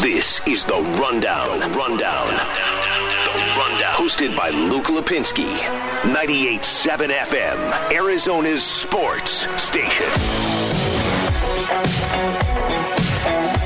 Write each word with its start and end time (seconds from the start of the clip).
This 0.00 0.46
is 0.48 0.64
the 0.64 0.80
Rundown. 0.98 1.60
Rundown. 1.72 2.26
The 2.26 3.54
Rundown. 3.58 3.94
Hosted 3.94 4.34
by 4.34 4.48
Luke 4.48 4.86
Lapinski. 4.86 5.52
98.7 6.02 7.08
FM. 7.08 7.92
Arizona's 7.92 8.64
sports 8.64 9.46
station. 9.62 10.06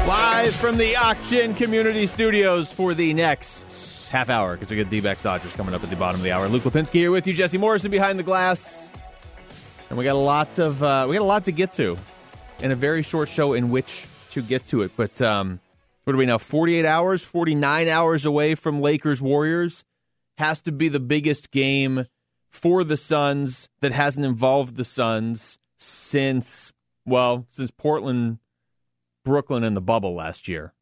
Live 0.08 0.52
from 0.56 0.76
the 0.76 0.96
Auction 0.96 1.54
Community 1.54 2.08
Studios 2.08 2.72
for 2.72 2.92
the 2.94 3.14
next 3.14 4.08
half 4.08 4.28
hour 4.28 4.56
because 4.56 4.68
we 4.68 4.76
get 4.76 4.90
D-backs 4.90 5.22
Dodgers 5.22 5.52
coming 5.52 5.76
up 5.76 5.84
at 5.84 5.90
the 5.90 5.96
bottom 5.96 6.18
of 6.20 6.24
the 6.24 6.32
hour. 6.32 6.48
Luke 6.48 6.64
Lapinski 6.64 6.94
here 6.94 7.12
with 7.12 7.28
you, 7.28 7.34
Jesse 7.34 7.56
Morrison 7.56 7.92
behind 7.92 8.18
the 8.18 8.24
glass, 8.24 8.88
and 9.90 9.96
we 9.96 10.02
got 10.02 10.16
a 10.16 10.18
lot 10.18 10.58
of 10.58 10.82
uh, 10.82 11.06
we 11.08 11.14
got 11.14 11.22
a 11.22 11.24
lot 11.24 11.44
to 11.44 11.52
get 11.52 11.70
to 11.72 11.96
in 12.58 12.72
a 12.72 12.76
very 12.76 13.04
short 13.04 13.28
show 13.28 13.52
in 13.52 13.70
which 13.70 14.06
to 14.32 14.42
get 14.42 14.66
to 14.66 14.82
it. 14.82 14.90
But 14.96 15.22
um, 15.22 15.60
what 16.06 16.14
are 16.14 16.18
we 16.18 16.26
now? 16.26 16.38
Forty-eight 16.38 16.86
hours, 16.86 17.24
forty-nine 17.24 17.88
hours 17.88 18.24
away 18.24 18.54
from 18.54 18.80
Lakers 18.80 19.20
Warriors 19.20 19.82
has 20.38 20.60
to 20.62 20.70
be 20.70 20.88
the 20.88 21.00
biggest 21.00 21.50
game 21.50 22.06
for 22.48 22.84
the 22.84 22.96
Suns 22.96 23.68
that 23.80 23.90
hasn't 23.90 24.24
involved 24.24 24.76
the 24.76 24.84
Suns 24.84 25.58
since 25.78 26.72
well 27.04 27.48
since 27.50 27.72
Portland. 27.72 28.38
Brooklyn 29.24 29.64
in 29.64 29.74
the 29.74 29.80
bubble 29.80 30.14
last 30.14 30.46
year. 30.46 30.72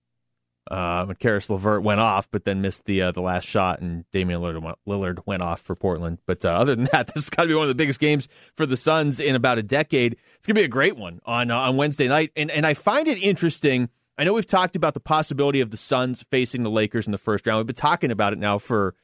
Uh, 0.70 1.06
Caris 1.14 1.48
LeVert 1.48 1.82
went 1.82 2.00
off, 2.00 2.30
but 2.30 2.44
then 2.44 2.60
missed 2.60 2.84
the 2.84 3.00
uh, 3.00 3.12
the 3.12 3.22
last 3.22 3.46
shot, 3.46 3.80
and 3.80 4.04
Damian 4.12 4.42
Lillard 4.42 4.62
went, 4.62 4.78
Lillard 4.86 5.20
went 5.24 5.42
off 5.42 5.62
for 5.62 5.74
Portland. 5.74 6.18
But 6.26 6.44
uh, 6.44 6.50
other 6.50 6.74
than 6.74 6.84
that, 6.92 7.06
this 7.06 7.24
has 7.24 7.30
got 7.30 7.44
to 7.44 7.48
be 7.48 7.54
one 7.54 7.62
of 7.64 7.68
the 7.68 7.74
biggest 7.74 7.98
games 7.98 8.28
for 8.54 8.66
the 8.66 8.76
Suns 8.76 9.20
in 9.20 9.34
about 9.34 9.56
a 9.56 9.62
decade. 9.62 10.18
It's 10.36 10.46
gonna 10.46 10.60
be 10.60 10.64
a 10.64 10.68
great 10.68 10.98
one 10.98 11.20
on 11.24 11.50
uh, 11.50 11.56
on 11.56 11.78
Wednesday 11.78 12.08
night, 12.08 12.30
and 12.36 12.50
and 12.50 12.66
I 12.66 12.74
find 12.74 13.08
it 13.08 13.18
interesting. 13.22 13.88
I 14.16 14.24
know 14.24 14.34
we've 14.34 14.46
talked 14.46 14.76
about 14.76 14.94
the 14.94 15.00
possibility 15.00 15.60
of 15.60 15.70
the 15.70 15.76
Suns 15.76 16.22
facing 16.30 16.62
the 16.62 16.70
Lakers 16.70 17.06
in 17.06 17.12
the 17.12 17.18
first 17.18 17.46
round. 17.46 17.58
We've 17.58 17.66
been 17.66 17.74
talking 17.74 18.10
about 18.10 18.32
it 18.32 18.38
now 18.38 18.58
for 18.58 18.94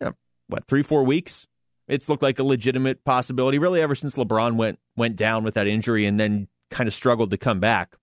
you 0.00 0.06
know, 0.06 0.14
what 0.48 0.64
three 0.64 0.82
four 0.82 1.04
weeks. 1.04 1.46
It's 1.86 2.08
looked 2.08 2.22
like 2.22 2.38
a 2.38 2.44
legitimate 2.44 3.04
possibility, 3.04 3.58
really, 3.58 3.80
ever 3.80 3.94
since 3.94 4.16
LeBron 4.16 4.56
went 4.56 4.78
went 4.96 5.16
down 5.16 5.44
with 5.44 5.54
that 5.54 5.66
injury 5.66 6.06
and 6.06 6.18
then 6.18 6.48
kind 6.70 6.86
of 6.86 6.94
struggled 6.94 7.30
to 7.30 7.38
come 7.38 7.60
back. 7.60 7.96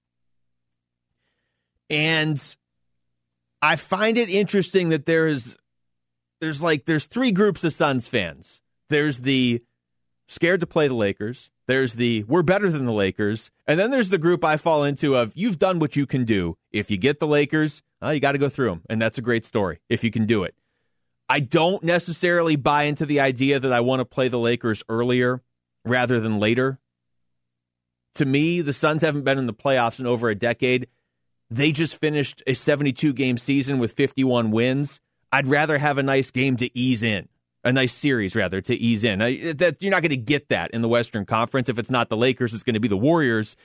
And 1.89 2.41
I 3.61 3.75
find 3.75 4.17
it 4.17 4.30
interesting 4.30 4.89
that 4.89 5.05
there's 5.05 5.58
there's 6.41 6.63
like 6.63 6.85
there's 6.85 7.05
three 7.05 7.31
groups 7.31 7.63
of 7.63 7.73
Suns 7.73 8.08
fans. 8.08 8.61
There's 8.89 9.21
the 9.21 9.63
scared 10.27 10.61
to 10.61 10.67
play 10.67 10.87
the 10.87 10.93
Lakers. 10.93 11.52
There's 11.67 11.94
the 11.94 12.23
we're 12.23 12.44
better 12.44 12.69
than 12.69 12.85
the 12.85 12.91
Lakers. 12.91 13.52
And 13.66 13.80
then 13.80 13.91
there's 13.91 14.09
the 14.09 14.17
group 14.17 14.44
I 14.44 14.58
fall 14.58 14.83
into 14.83 15.16
of 15.16 15.31
you've 15.35 15.59
done 15.59 15.80
what 15.80 15.95
you 15.95 16.05
can 16.05 16.25
do. 16.25 16.58
If 16.71 16.91
you 16.91 16.97
get 16.97 17.19
the 17.19 17.27
Lakers, 17.27 17.81
you 18.02 18.19
got 18.19 18.33
to 18.33 18.38
go 18.38 18.49
through 18.49 18.69
them. 18.69 18.81
And 18.89 19.02
that's 19.02 19.17
a 19.17 19.21
great 19.21 19.45
story 19.45 19.80
if 19.89 20.03
you 20.03 20.11
can 20.11 20.25
do 20.25 20.43
it. 20.43 20.55
I 21.27 21.39
don't 21.39 21.83
necessarily 21.83 22.55
buy 22.55 22.83
into 22.83 23.05
the 23.05 23.19
idea 23.19 23.59
that 23.59 23.73
I 23.73 23.80
want 23.80 23.99
to 23.99 24.05
play 24.05 24.27
the 24.27 24.38
Lakers 24.38 24.83
earlier 24.88 25.41
rather 25.83 26.19
than 26.19 26.39
later. 26.39 26.80
To 28.16 28.25
me, 28.25 28.61
the 28.61 28.73
Suns 28.73 29.02
haven't 29.02 29.23
been 29.23 29.38
in 29.38 29.47
the 29.47 29.53
playoffs 29.53 29.99
in 29.99 30.05
over 30.05 30.30
a 30.30 30.36
decade. 30.36 30.88
They 31.49 31.71
just 31.71 31.99
finished 31.99 32.43
a 32.47 32.53
72 32.53 33.13
game 33.13 33.38
season 33.38 33.80
with 33.80 33.93
51 33.93 34.52
wins. 34.52 34.99
I'd 35.31 35.47
rather 35.47 35.77
have 35.80 35.97
a 35.97 36.03
nice 36.03 36.31
game 36.31 36.58
to 36.58 36.77
ease 36.77 37.03
in, 37.03 37.27
a 37.66 37.73
nice 37.73 37.94
series 37.94 38.35
rather 38.35 38.61
to 38.61 38.75
ease 38.75 39.03
in. 39.03 39.19
That 39.19 39.77
you're 39.81 39.91
not 39.91 40.02
going 40.02 40.11
to 40.11 40.17
get 40.17 40.49
that 40.49 40.71
in 40.71 40.81
the 40.81 40.88
Western 40.88 41.25
Conference. 41.25 41.67
If 41.67 41.80
it's 41.80 41.91
not 41.91 42.09
the 42.09 42.16
Lakers, 42.16 42.53
it's 42.53 42.63
going 42.63 42.75
to 42.75 42.80
be 42.80 42.88
the 42.88 42.95
Warriors. 42.95 43.58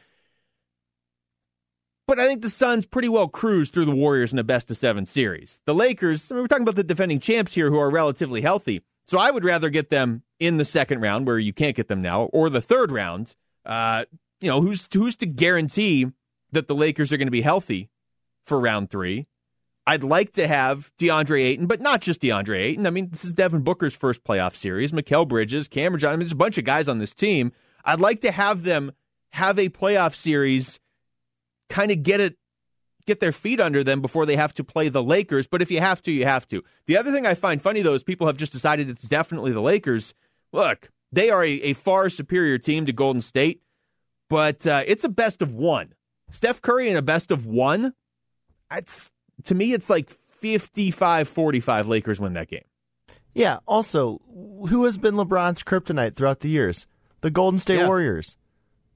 But 2.08 2.18
I 2.18 2.26
think 2.26 2.42
the 2.42 2.50
Suns 2.50 2.86
pretty 2.86 3.08
well 3.08 3.28
cruise 3.28 3.70
through 3.70 3.84
the 3.84 3.94
Warriors 3.94 4.32
in 4.32 4.38
a 4.40 4.44
best 4.44 4.70
of 4.70 4.76
seven 4.76 5.06
series. 5.06 5.62
The 5.66 5.74
Lakers, 5.74 6.32
I 6.32 6.34
mean, 6.34 6.42
we're 6.42 6.48
talking 6.48 6.64
about 6.64 6.74
the 6.74 6.82
defending 6.82 7.20
champs 7.20 7.54
here 7.54 7.70
who 7.70 7.78
are 7.78 7.90
relatively 7.90 8.40
healthy. 8.40 8.82
So 9.06 9.18
I 9.18 9.30
would 9.30 9.44
rather 9.44 9.70
get 9.70 9.90
them 9.90 10.22
in 10.40 10.56
the 10.56 10.64
second 10.64 11.00
round 11.00 11.26
where 11.26 11.38
you 11.38 11.52
can't 11.52 11.76
get 11.76 11.88
them 11.88 12.00
now, 12.00 12.24
or 12.32 12.48
the 12.50 12.60
third 12.60 12.90
round. 12.90 13.36
Uh, 13.64 14.06
you 14.40 14.48
know, 14.48 14.60
who's 14.60 14.88
who's 14.92 15.14
to 15.16 15.26
guarantee 15.26 16.06
that 16.52 16.66
the 16.66 16.74
Lakers 16.74 17.12
are 17.12 17.16
going 17.16 17.28
to 17.28 17.32
be 17.32 17.42
healthy 17.42 17.90
for 18.44 18.58
round 18.58 18.90
three. 18.90 19.26
I'd 19.90 20.04
like 20.04 20.34
to 20.34 20.46
have 20.46 20.92
DeAndre 21.00 21.42
Ayton, 21.42 21.66
but 21.66 21.80
not 21.80 22.00
just 22.00 22.20
DeAndre 22.20 22.60
Ayton. 22.60 22.86
I 22.86 22.90
mean, 22.90 23.08
this 23.10 23.24
is 23.24 23.32
Devin 23.32 23.62
Booker's 23.62 23.96
first 23.96 24.22
playoff 24.22 24.54
series. 24.54 24.92
Mikal 24.92 25.26
Bridges, 25.26 25.66
Cameron 25.66 25.98
Johnson. 25.98 26.12
I 26.12 26.16
mean, 26.16 26.20
there's 26.26 26.32
a 26.32 26.36
bunch 26.36 26.58
of 26.58 26.64
guys 26.64 26.88
on 26.88 26.98
this 26.98 27.12
team. 27.12 27.50
I'd 27.84 27.98
like 27.98 28.20
to 28.20 28.30
have 28.30 28.62
them 28.62 28.92
have 29.30 29.58
a 29.58 29.68
playoff 29.68 30.14
series, 30.14 30.78
kind 31.68 31.90
of 31.90 32.04
get 32.04 32.20
it, 32.20 32.36
get 33.04 33.18
their 33.18 33.32
feet 33.32 33.58
under 33.58 33.82
them 33.82 34.00
before 34.00 34.26
they 34.26 34.36
have 34.36 34.54
to 34.54 34.62
play 34.62 34.88
the 34.88 35.02
Lakers. 35.02 35.48
But 35.48 35.60
if 35.60 35.72
you 35.72 35.80
have 35.80 36.00
to, 36.02 36.12
you 36.12 36.24
have 36.24 36.46
to. 36.48 36.62
The 36.86 36.96
other 36.96 37.10
thing 37.10 37.26
I 37.26 37.34
find 37.34 37.60
funny 37.60 37.82
though 37.82 37.94
is 37.94 38.04
people 38.04 38.28
have 38.28 38.36
just 38.36 38.52
decided 38.52 38.88
it's 38.88 39.08
definitely 39.08 39.50
the 39.50 39.60
Lakers. 39.60 40.14
Look, 40.52 40.90
they 41.10 41.30
are 41.30 41.42
a, 41.42 41.50
a 41.62 41.72
far 41.72 42.10
superior 42.10 42.58
team 42.58 42.86
to 42.86 42.92
Golden 42.92 43.22
State, 43.22 43.60
but 44.28 44.64
uh, 44.68 44.84
it's 44.86 45.02
a 45.02 45.08
best 45.08 45.42
of 45.42 45.52
one. 45.52 45.94
Steph 46.30 46.62
Curry 46.62 46.88
in 46.88 46.96
a 46.96 47.02
best 47.02 47.32
of 47.32 47.44
one, 47.44 47.94
it's, 48.70 49.10
to 49.44 49.54
me, 49.54 49.72
it's 49.72 49.90
like 49.90 50.10
55 50.10 51.28
45 51.28 51.88
Lakers 51.88 52.20
win 52.20 52.32
that 52.34 52.48
game. 52.48 52.64
Yeah. 53.34 53.58
Also, 53.66 54.20
who 54.68 54.84
has 54.84 54.96
been 54.96 55.14
LeBron's 55.14 55.62
kryptonite 55.62 56.14
throughout 56.14 56.40
the 56.40 56.48
years? 56.48 56.86
The 57.20 57.30
Golden 57.30 57.58
State 57.58 57.78
Yeah. 57.78 57.86
Warriors. 57.86 58.36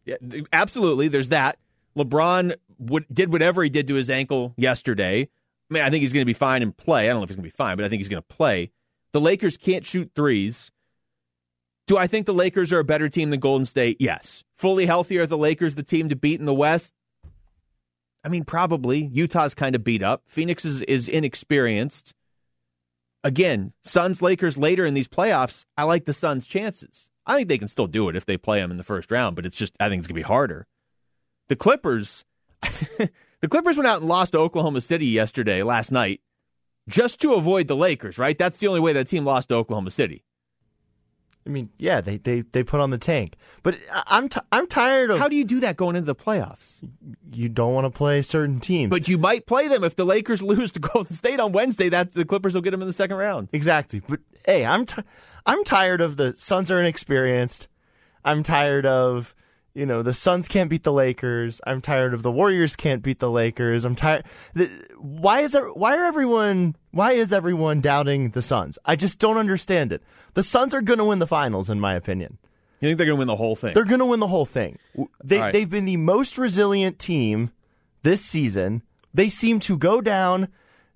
Yeah, 0.04 0.16
absolutely. 0.52 1.08
There's 1.08 1.30
that. 1.30 1.58
LeBron 1.96 2.54
would, 2.78 3.06
did 3.12 3.32
whatever 3.32 3.62
he 3.62 3.70
did 3.70 3.88
to 3.88 3.94
his 3.94 4.10
ankle 4.10 4.52
yesterday. 4.56 5.22
I 5.70 5.74
mean, 5.74 5.82
I 5.82 5.90
think 5.90 6.02
he's 6.02 6.12
going 6.12 6.22
to 6.22 6.26
be 6.26 6.34
fine 6.34 6.62
and 6.62 6.76
play. 6.76 7.04
I 7.04 7.12
don't 7.12 7.18
know 7.18 7.22
if 7.22 7.30
he's 7.30 7.36
going 7.36 7.44
to 7.44 7.50
be 7.50 7.56
fine, 7.56 7.76
but 7.76 7.84
I 7.84 7.88
think 7.88 8.00
he's 8.00 8.08
going 8.08 8.22
to 8.22 8.34
play. 8.34 8.70
The 9.12 9.20
Lakers 9.20 9.56
can't 9.56 9.86
shoot 9.86 10.10
threes. 10.14 10.70
Do 11.86 11.96
I 11.96 12.06
think 12.06 12.26
the 12.26 12.34
Lakers 12.34 12.72
are 12.72 12.80
a 12.80 12.84
better 12.84 13.08
team 13.08 13.30
than 13.30 13.40
Golden 13.40 13.64
State? 13.66 13.98
Yes. 14.00 14.42
Fully 14.56 14.86
healthy 14.86 15.18
are 15.18 15.26
the 15.26 15.38
Lakers 15.38 15.74
the 15.74 15.82
team 15.82 16.08
to 16.08 16.16
beat 16.16 16.40
in 16.40 16.46
the 16.46 16.54
West? 16.54 16.92
I 18.24 18.28
mean, 18.28 18.44
probably. 18.44 19.10
Utah's 19.12 19.54
kind 19.54 19.74
of 19.74 19.84
beat 19.84 20.02
up. 20.02 20.22
Phoenix 20.26 20.64
is, 20.64 20.82
is 20.82 21.08
inexperienced. 21.08 22.14
Again, 23.22 23.72
Suns 23.82 24.22
Lakers 24.22 24.56
later 24.58 24.84
in 24.84 24.94
these 24.94 25.08
playoffs, 25.08 25.64
I 25.76 25.84
like 25.84 26.06
the 26.06 26.12
Suns' 26.12 26.46
chances. 26.46 27.08
I 27.26 27.36
think 27.36 27.48
they 27.48 27.58
can 27.58 27.68
still 27.68 27.86
do 27.86 28.08
it 28.08 28.16
if 28.16 28.26
they 28.26 28.36
play 28.36 28.60
them 28.60 28.70
in 28.70 28.76
the 28.76 28.82
first 28.82 29.10
round, 29.10 29.36
but 29.36 29.46
it's 29.46 29.56
just, 29.56 29.74
I 29.80 29.88
think 29.88 30.00
it's 30.00 30.08
going 30.08 30.16
to 30.16 30.20
be 30.20 30.22
harder. 30.22 30.66
The 31.48 31.56
Clippers, 31.56 32.24
the 32.62 33.48
Clippers 33.48 33.76
went 33.76 33.88
out 33.88 34.00
and 34.00 34.08
lost 34.08 34.32
to 34.32 34.38
Oklahoma 34.38 34.80
City 34.80 35.06
yesterday, 35.06 35.62
last 35.62 35.90
night, 35.90 36.20
just 36.88 37.20
to 37.20 37.34
avoid 37.34 37.66
the 37.66 37.76
Lakers, 37.76 38.18
right? 38.18 38.38
That's 38.38 38.58
the 38.58 38.68
only 38.68 38.80
way 38.80 38.92
that 38.92 39.08
team 39.08 39.24
lost 39.24 39.48
to 39.48 39.54
Oklahoma 39.54 39.90
City. 39.90 40.24
I 41.46 41.50
mean, 41.50 41.68
yeah, 41.76 42.00
they, 42.00 42.16
they, 42.16 42.40
they 42.40 42.62
put 42.62 42.80
on 42.80 42.90
the 42.90 42.98
tank. 42.98 43.34
But 43.62 43.76
I'm 44.06 44.28
t- 44.28 44.40
I'm 44.50 44.66
tired 44.66 45.10
of 45.10 45.18
How 45.18 45.28
do 45.28 45.36
you 45.36 45.44
do 45.44 45.60
that 45.60 45.76
going 45.76 45.94
into 45.94 46.06
the 46.06 46.14
playoffs? 46.14 46.74
you 47.32 47.48
don't 47.48 47.74
want 47.74 47.84
to 47.84 47.90
play 47.90 48.22
certain 48.22 48.60
teams. 48.60 48.90
But 48.90 49.08
you 49.08 49.18
might 49.18 49.46
play 49.46 49.68
them 49.68 49.84
if 49.84 49.94
the 49.96 50.04
Lakers 50.06 50.42
lose 50.42 50.72
to 50.72 50.80
Golden 50.80 51.12
State 51.12 51.40
on 51.40 51.52
Wednesday. 51.52 51.88
That 51.88 52.14
the 52.14 52.24
Clippers 52.24 52.54
will 52.54 52.62
get 52.62 52.70
them 52.70 52.80
in 52.80 52.86
the 52.86 52.94
second 52.94 53.16
round. 53.16 53.48
Exactly. 53.52 54.00
But 54.08 54.20
hey, 54.46 54.64
I'm 54.64 54.86
t- 54.86 55.02
I'm 55.44 55.64
tired 55.64 56.00
of 56.00 56.16
the 56.16 56.34
Suns 56.36 56.70
are 56.70 56.80
inexperienced. 56.80 57.68
I'm 58.24 58.42
tired 58.42 58.86
of 58.86 59.34
you 59.74 59.84
know 59.84 60.02
the 60.02 60.12
Suns 60.12 60.48
can't 60.48 60.70
beat 60.70 60.84
the 60.84 60.92
Lakers. 60.92 61.60
I'm 61.66 61.80
tired 61.80 62.14
of 62.14 62.22
the 62.22 62.30
Warriors 62.30 62.76
can't 62.76 63.02
beat 63.02 63.18
the 63.18 63.30
Lakers. 63.30 63.84
I'm 63.84 63.96
tired. 63.96 64.24
Why 64.98 65.40
is 65.40 65.52
there, 65.52 65.66
why 65.72 65.96
are 65.96 66.04
everyone 66.04 66.76
why 66.92 67.12
is 67.12 67.32
everyone 67.32 67.80
doubting 67.80 68.30
the 68.30 68.42
Suns? 68.42 68.78
I 68.84 68.96
just 68.96 69.18
don't 69.18 69.36
understand 69.36 69.92
it. 69.92 70.02
The 70.34 70.42
Suns 70.42 70.74
are 70.74 70.82
going 70.82 70.98
to 71.00 71.04
win 71.04 71.18
the 71.18 71.26
finals, 71.26 71.68
in 71.68 71.80
my 71.80 71.94
opinion. 71.94 72.38
You 72.80 72.88
think 72.88 72.98
they're 72.98 73.06
going 73.06 73.16
to 73.16 73.20
win 73.20 73.28
the 73.28 73.36
whole 73.36 73.56
thing? 73.56 73.74
They're 73.74 73.84
going 73.84 74.00
to 74.00 74.06
win 74.06 74.20
the 74.20 74.28
whole 74.28 74.46
thing. 74.46 74.78
They, 75.22 75.38
right. 75.38 75.52
They've 75.52 75.68
been 75.68 75.86
the 75.86 75.96
most 75.96 76.38
resilient 76.38 76.98
team 76.98 77.50
this 78.02 78.20
season. 78.20 78.82
They 79.12 79.28
seem 79.28 79.58
to 79.60 79.76
go 79.76 80.00
down, 80.00 80.48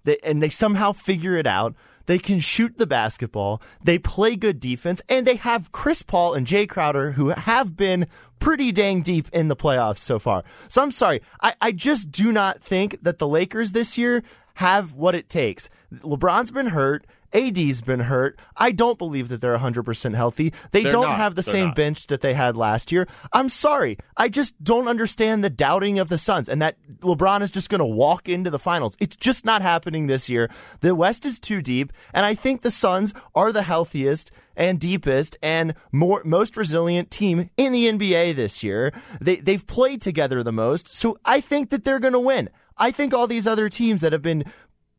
they, 0.05 0.19
and 0.23 0.43
they 0.43 0.51
somehow 0.51 0.93
figure 0.93 1.37
it 1.37 1.47
out. 1.47 1.75
They 2.09 2.19
can 2.19 2.41
shoot 2.41 2.79
the 2.79 2.87
basketball. 2.87 3.61
They 3.85 3.99
play 3.99 4.35
good 4.35 4.61
defense, 4.61 5.03
and 5.11 5.27
they 5.27 5.37
have 5.37 5.73
Chris 5.73 6.01
Paul 6.01 6.33
and 6.33 6.47
Jae 6.47 6.67
Crowder, 6.67 7.13
who 7.13 7.29
have 7.29 7.77
been 7.77 8.07
pretty 8.41 8.73
dang 8.73 9.03
deep 9.03 9.29
in 9.31 9.49
the 9.49 9.57
playoffs 9.57 9.99
so 9.99 10.19
far. 10.19 10.43
So 10.69 10.83
I'm 10.83 10.91
sorry. 10.91 11.21
I, 11.43 11.55
I 11.61 11.71
just 11.71 12.11
do 12.11 12.33
not 12.33 12.63
think 12.63 12.99
that 13.03 13.19
the 13.19 13.29
Lakers 13.29 13.73
this 13.73 13.99
year 13.99 14.23
have 14.55 14.95
what 14.95 15.15
it 15.15 15.29
takes. 15.29 15.69
LeBron's 15.93 16.51
been 16.51 16.69
hurt. 16.69 17.07
AD's 17.33 17.81
been 17.81 18.01
hurt. 18.01 18.39
I 18.57 18.71
don't 18.73 18.99
believe 18.99 19.29
that 19.29 19.41
they're 19.41 19.57
100% 19.59 20.15
healthy. 20.15 20.53
They 20.71 20.83
They're 20.83 20.93
don't 20.93 21.03
not. 21.09 21.17
have 21.17 21.35
the 21.35 21.43
They're 21.43 21.53
same 21.53 21.67
not. 21.69 21.77
bench 21.77 22.07
that 22.09 22.21
they 22.21 22.35
had 22.35 22.57
last 22.57 22.91
year. 22.91 23.07
I'm 23.33 23.49
sorry. 23.49 23.99
I 24.17 24.29
just 24.29 24.63
don't 24.63 24.89
understand 24.89 25.45
the 25.45 25.51
doubting 25.51 25.99
of 25.99 26.09
the 26.09 26.19
Suns 26.19 26.49
and 26.49 26.61
that 26.63 26.77
LeBron 27.01 27.43
is 27.43 27.51
just 27.51 27.69
going 27.71 27.81
to 27.81 27.85
walk 27.85 28.29
into 28.29 28.51
the 28.51 28.59
finals. 28.59 28.97
It's 29.01 29.17
just 29.17 29.45
not 29.45 29.63
happening 29.63 30.07
this 30.07 30.29
year. 30.29 30.51
The 30.81 30.95
West 30.95 31.27
is 31.27 31.39
too 31.39 31.61
deep, 31.63 31.93
and 32.15 32.25
I 32.25 32.35
think 32.35 32.63
the 32.63 32.71
Suns 32.71 33.13
are 33.35 33.53
the 33.53 33.63
healthiest 33.63 34.31
and 34.57 34.81
deepest 34.81 35.37
and 35.43 35.75
more 35.93 36.23
most 36.25 36.57
resilient 36.57 37.11
team 37.11 37.49
in 37.57 37.73
the 37.73 37.87
NBA 37.89 38.35
this 38.35 38.63
year. 38.63 38.93
They 39.21 39.37
they've 39.37 39.67
played 39.67 40.03
together 40.03 40.43
the 40.43 40.53
most, 40.53 40.95
so 40.95 41.19
I 41.25 41.41
think 41.41 41.71
that 41.71 41.85
they're 41.85 42.01
going 42.01 42.13
to 42.15 42.19
win. 42.19 42.51
I 42.77 42.91
think 42.93 43.13
all 43.13 43.27
these 43.27 43.47
other 43.47 43.69
teams 43.69 44.01
that 44.03 44.13
have 44.13 44.23
been 44.23 44.45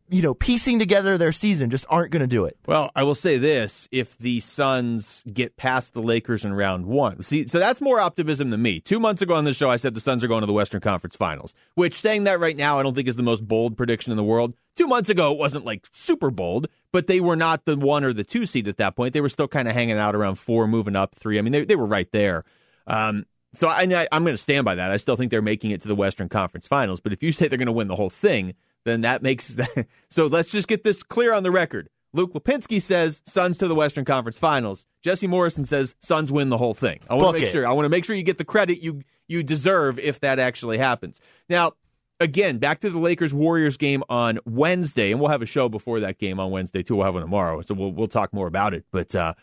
you 0.09 0.21
know, 0.21 0.33
piecing 0.33 0.79
together 0.79 1.17
their 1.17 1.31
season 1.31 1.69
just 1.69 1.85
aren't 1.89 2.11
going 2.11 2.21
to 2.21 2.27
do 2.27 2.45
it. 2.45 2.57
Well, 2.65 2.91
I 2.95 3.03
will 3.03 3.15
say 3.15 3.37
this: 3.37 3.87
if 3.91 4.17
the 4.17 4.39
Suns 4.39 5.23
get 5.31 5.57
past 5.57 5.93
the 5.93 6.01
Lakers 6.01 6.43
in 6.43 6.53
round 6.53 6.85
one, 6.85 7.21
see, 7.23 7.47
so 7.47 7.59
that's 7.59 7.81
more 7.81 7.99
optimism 7.99 8.49
than 8.49 8.61
me. 8.61 8.79
Two 8.79 8.99
months 8.99 9.21
ago 9.21 9.35
on 9.35 9.43
the 9.43 9.53
show, 9.53 9.69
I 9.69 9.75
said 9.75 9.93
the 9.93 9.99
Suns 9.99 10.23
are 10.23 10.27
going 10.27 10.41
to 10.41 10.47
the 10.47 10.53
Western 10.53 10.81
Conference 10.81 11.15
Finals. 11.15 11.53
Which, 11.75 11.95
saying 11.95 12.23
that 12.25 12.39
right 12.39 12.57
now, 12.57 12.79
I 12.79 12.83
don't 12.83 12.95
think 12.95 13.07
is 13.07 13.15
the 13.15 13.23
most 13.23 13.47
bold 13.47 13.77
prediction 13.77 14.11
in 14.11 14.17
the 14.17 14.23
world. 14.23 14.55
Two 14.75 14.87
months 14.87 15.09
ago, 15.09 15.31
it 15.31 15.37
wasn't 15.37 15.65
like 15.65 15.85
super 15.91 16.31
bold, 16.31 16.67
but 16.91 17.07
they 17.07 17.19
were 17.19 17.35
not 17.35 17.65
the 17.65 17.77
one 17.77 18.03
or 18.03 18.13
the 18.13 18.23
two 18.23 18.45
seed 18.45 18.67
at 18.67 18.77
that 18.77 18.95
point. 18.95 19.13
They 19.13 19.21
were 19.21 19.29
still 19.29 19.47
kind 19.47 19.67
of 19.67 19.73
hanging 19.73 19.97
out 19.97 20.15
around 20.15 20.35
four, 20.35 20.67
moving 20.67 20.95
up 20.95 21.15
three. 21.15 21.37
I 21.37 21.41
mean, 21.41 21.51
they 21.51 21.65
they 21.65 21.75
were 21.75 21.85
right 21.85 22.11
there. 22.11 22.45
Um, 22.87 23.25
so 23.53 23.67
I, 23.67 24.07
I'm 24.11 24.23
going 24.23 24.33
to 24.33 24.37
stand 24.37 24.65
by 24.65 24.75
that. 24.75 24.91
I 24.91 24.97
still 24.97 25.15
think 25.15 25.31
they're 25.31 25.41
making 25.41 25.71
it 25.71 25.81
to 25.81 25.87
the 25.87 25.95
Western 25.95 26.29
Conference 26.29 26.67
Finals. 26.67 26.99
But 26.99 27.13
if 27.13 27.23
you 27.23 27.31
say 27.31 27.47
they're 27.47 27.57
going 27.57 27.65
to 27.65 27.71
win 27.71 27.87
the 27.87 27.95
whole 27.95 28.09
thing, 28.09 28.53
then 28.89 29.01
that 29.01 29.21
makes 29.21 29.47
that. 29.55 29.87
So 30.09 30.27
let's 30.27 30.49
just 30.49 30.67
get 30.67 30.83
this 30.83 31.03
clear 31.03 31.33
on 31.33 31.43
the 31.43 31.51
record. 31.51 31.89
Luke 32.13 32.33
Lapinski 32.33 32.81
says 32.81 33.21
Suns 33.25 33.57
to 33.59 33.67
the 33.67 33.75
Western 33.75 34.05
Conference 34.05 34.39
Finals. 34.39 34.85
Jesse 35.03 35.27
Morrison 35.27 35.63
says 35.65 35.95
Suns 36.01 36.31
win 36.31 36.49
the 36.49 36.57
whole 36.57 36.73
thing. 36.73 36.99
I 37.09 37.15
want 37.15 37.35
to 37.35 37.39
make 37.41 37.49
it. 37.49 37.51
sure. 37.51 37.67
I 37.67 37.71
want 37.71 37.85
to 37.85 37.89
make 37.89 38.05
sure 38.05 38.15
you 38.15 38.23
get 38.23 38.37
the 38.37 38.45
credit 38.45 38.81
you 38.81 39.01
you 39.27 39.43
deserve 39.43 39.99
if 39.99 40.19
that 40.21 40.39
actually 40.39 40.79
happens. 40.79 41.19
Now, 41.49 41.73
again, 42.19 42.57
back 42.57 42.79
to 42.79 42.89
the 42.89 42.97
Lakers 42.97 43.33
Warriors 43.33 43.77
game 43.77 44.03
on 44.09 44.39
Wednesday, 44.45 45.11
and 45.11 45.19
we'll 45.19 45.29
have 45.29 45.43
a 45.43 45.47
show 45.47 45.69
before 45.69 45.99
that 45.99 46.17
game 46.17 46.39
on 46.39 46.51
Wednesday 46.51 46.81
too. 46.81 46.95
We'll 46.95 47.05
have 47.05 47.13
one 47.13 47.23
tomorrow, 47.23 47.61
so 47.61 47.75
we'll 47.75 47.91
we'll 47.91 48.07
talk 48.07 48.33
more 48.33 48.47
about 48.47 48.73
it. 48.73 48.85
But 48.91 49.13
uh, 49.13 49.35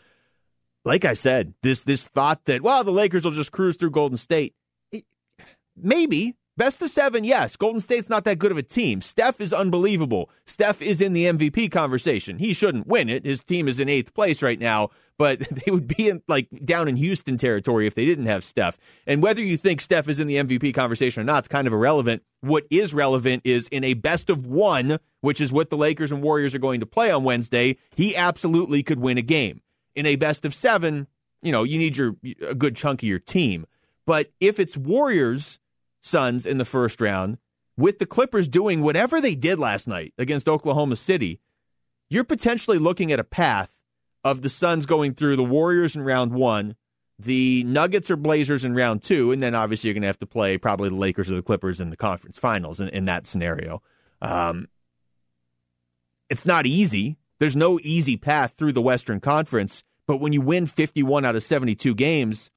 like 0.83 1.05
I 1.05 1.13
said, 1.13 1.53
this 1.63 1.85
this 1.85 2.07
thought 2.07 2.43
that 2.45 2.61
well 2.61 2.83
the 2.83 2.91
Lakers 2.91 3.23
will 3.23 3.31
just 3.31 3.51
cruise 3.53 3.77
through 3.77 3.91
Golden 3.91 4.17
State, 4.17 4.55
it, 4.91 5.05
maybe 5.75 6.35
best 6.57 6.81
of 6.81 6.89
seven. 6.89 7.23
Yes, 7.23 7.55
Golden 7.55 7.79
State's 7.79 8.09
not 8.09 8.23
that 8.25 8.39
good 8.39 8.51
of 8.51 8.57
a 8.57 8.63
team. 8.63 9.01
Steph 9.01 9.39
is 9.39 9.53
unbelievable. 9.53 10.29
Steph 10.45 10.81
is 10.81 10.99
in 10.99 11.13
the 11.13 11.25
MVP 11.25 11.71
conversation. 11.71 12.39
He 12.39 12.53
shouldn't 12.53 12.87
win 12.87 13.09
it. 13.09 13.25
His 13.25 13.43
team 13.43 13.67
is 13.67 13.79
in 13.79 13.87
eighth 13.87 14.13
place 14.13 14.41
right 14.41 14.59
now, 14.59 14.89
but 15.17 15.39
they 15.51 15.71
would 15.71 15.87
be 15.87 16.09
in, 16.09 16.21
like 16.27 16.49
down 16.65 16.87
in 16.87 16.97
Houston 16.97 17.37
territory 17.37 17.87
if 17.87 17.95
they 17.95 18.05
didn't 18.05 18.25
have 18.25 18.43
Steph. 18.43 18.77
And 19.05 19.23
whether 19.23 19.41
you 19.41 19.55
think 19.57 19.79
Steph 19.79 20.09
is 20.09 20.19
in 20.19 20.27
the 20.27 20.35
MVP 20.35 20.73
conversation 20.73 21.21
or 21.21 21.25
not, 21.25 21.39
it's 21.39 21.47
kind 21.47 21.67
of 21.67 21.73
irrelevant. 21.73 22.23
What 22.41 22.65
is 22.69 22.93
relevant 22.93 23.43
is 23.45 23.67
in 23.69 23.83
a 23.83 23.93
best 23.93 24.29
of 24.29 24.45
one, 24.45 24.99
which 25.21 25.39
is 25.39 25.53
what 25.53 25.69
the 25.69 25.77
Lakers 25.77 26.11
and 26.11 26.21
Warriors 26.21 26.53
are 26.53 26.59
going 26.59 26.81
to 26.81 26.85
play 26.85 27.11
on 27.11 27.23
Wednesday. 27.23 27.77
He 27.95 28.15
absolutely 28.15 28.83
could 28.83 28.99
win 28.99 29.17
a 29.17 29.21
game 29.21 29.61
in 29.97 30.05
a 30.05 30.15
best 30.15 30.45
of 30.45 30.53
seven, 30.53 31.07
you 31.41 31.51
know, 31.51 31.63
you 31.63 31.79
need 31.79 31.97
your 31.97 32.15
a 32.47 32.53
good 32.53 32.75
chunk 32.75 33.01
of 33.01 33.09
your 33.09 33.19
team. 33.19 33.65
But 34.05 34.31
if 34.39 34.59
it's 34.59 34.77
Warriors 34.77 35.59
Suns 36.07 36.45
in 36.45 36.57
the 36.57 36.65
first 36.65 37.01
round, 37.01 37.37
with 37.77 37.99
the 37.99 38.05
Clippers 38.05 38.47
doing 38.47 38.81
whatever 38.81 39.21
they 39.21 39.35
did 39.35 39.59
last 39.59 39.87
night 39.87 40.13
against 40.17 40.49
Oklahoma 40.49 40.95
City, 40.95 41.39
you're 42.09 42.23
potentially 42.23 42.77
looking 42.77 43.11
at 43.11 43.19
a 43.19 43.23
path 43.23 43.77
of 44.23 44.41
the 44.41 44.49
Suns 44.49 44.85
going 44.85 45.13
through 45.13 45.35
the 45.35 45.43
Warriors 45.43 45.95
in 45.95 46.01
round 46.01 46.33
one, 46.33 46.75
the 47.19 47.63
Nuggets 47.63 48.11
or 48.11 48.15
Blazers 48.15 48.65
in 48.65 48.75
round 48.75 49.01
two, 49.01 49.31
and 49.31 49.41
then 49.41 49.55
obviously 49.55 49.87
you're 49.87 49.93
going 49.93 50.01
to 50.01 50.07
have 50.07 50.19
to 50.19 50.25
play 50.25 50.57
probably 50.57 50.89
the 50.89 50.95
Lakers 50.95 51.31
or 51.31 51.35
the 51.35 51.41
Clippers 51.41 51.81
in 51.81 51.89
the 51.89 51.97
conference 51.97 52.37
finals 52.37 52.79
in, 52.79 52.89
in 52.89 53.05
that 53.05 53.25
scenario. 53.25 53.81
Um, 54.21 54.67
it's 56.29 56.45
not 56.45 56.65
easy. 56.65 57.17
There's 57.39 57.55
no 57.55 57.79
easy 57.81 58.17
path 58.17 58.53
through 58.57 58.73
the 58.73 58.81
Western 58.81 59.19
Conference, 59.19 59.83
but 60.07 60.17
when 60.17 60.33
you 60.33 60.41
win 60.41 60.65
51 60.65 61.25
out 61.25 61.35
of 61.35 61.43
72 61.43 61.95
games, 61.95 62.49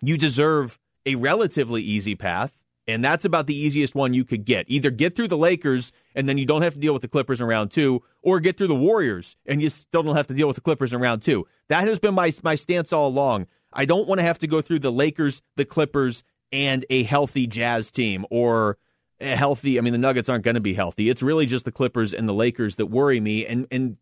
you 0.00 0.16
deserve 0.16 0.78
a 1.06 1.14
relatively 1.14 1.82
easy 1.82 2.14
path, 2.14 2.62
and 2.86 3.04
that's 3.04 3.24
about 3.24 3.46
the 3.46 3.56
easiest 3.56 3.94
one 3.94 4.14
you 4.14 4.24
could 4.24 4.44
get. 4.44 4.66
Either 4.68 4.90
get 4.90 5.14
through 5.14 5.28
the 5.28 5.36
Lakers 5.36 5.92
and 6.14 6.28
then 6.28 6.38
you 6.38 6.46
don't 6.46 6.62
have 6.62 6.74
to 6.74 6.80
deal 6.80 6.92
with 6.92 7.02
the 7.02 7.08
Clippers 7.08 7.40
in 7.40 7.46
round 7.46 7.70
2, 7.70 8.02
or 8.22 8.40
get 8.40 8.56
through 8.56 8.66
the 8.66 8.74
Warriors 8.74 9.36
and 9.46 9.62
you 9.62 9.70
still 9.70 10.02
don't 10.02 10.16
have 10.16 10.26
to 10.26 10.34
deal 10.34 10.46
with 10.46 10.56
the 10.56 10.62
Clippers 10.62 10.92
in 10.92 11.00
round 11.00 11.22
2. 11.22 11.46
That 11.68 11.86
has 11.86 11.98
been 11.98 12.14
my 12.14 12.32
my 12.42 12.54
stance 12.54 12.92
all 12.92 13.08
along. 13.08 13.46
I 13.72 13.84
don't 13.84 14.08
want 14.08 14.18
to 14.18 14.24
have 14.24 14.38
to 14.40 14.46
go 14.46 14.60
through 14.60 14.80
the 14.80 14.92
Lakers, 14.92 15.42
the 15.56 15.64
Clippers, 15.64 16.24
and 16.52 16.84
a 16.90 17.04
healthy 17.04 17.46
Jazz 17.46 17.90
team 17.90 18.26
or 18.30 18.78
a 19.20 19.36
healthy. 19.36 19.78
I 19.78 19.82
mean, 19.82 19.92
the 19.92 19.98
Nuggets 19.98 20.28
aren't 20.28 20.44
going 20.44 20.54
to 20.54 20.60
be 20.60 20.74
healthy. 20.74 21.08
It's 21.08 21.22
really 21.22 21.46
just 21.46 21.64
the 21.64 21.72
Clippers 21.72 22.12
and 22.12 22.28
the 22.28 22.34
Lakers 22.34 22.76
that 22.76 22.86
worry 22.86 23.20
me. 23.20 23.46
And 23.46 23.66
and 23.70 23.96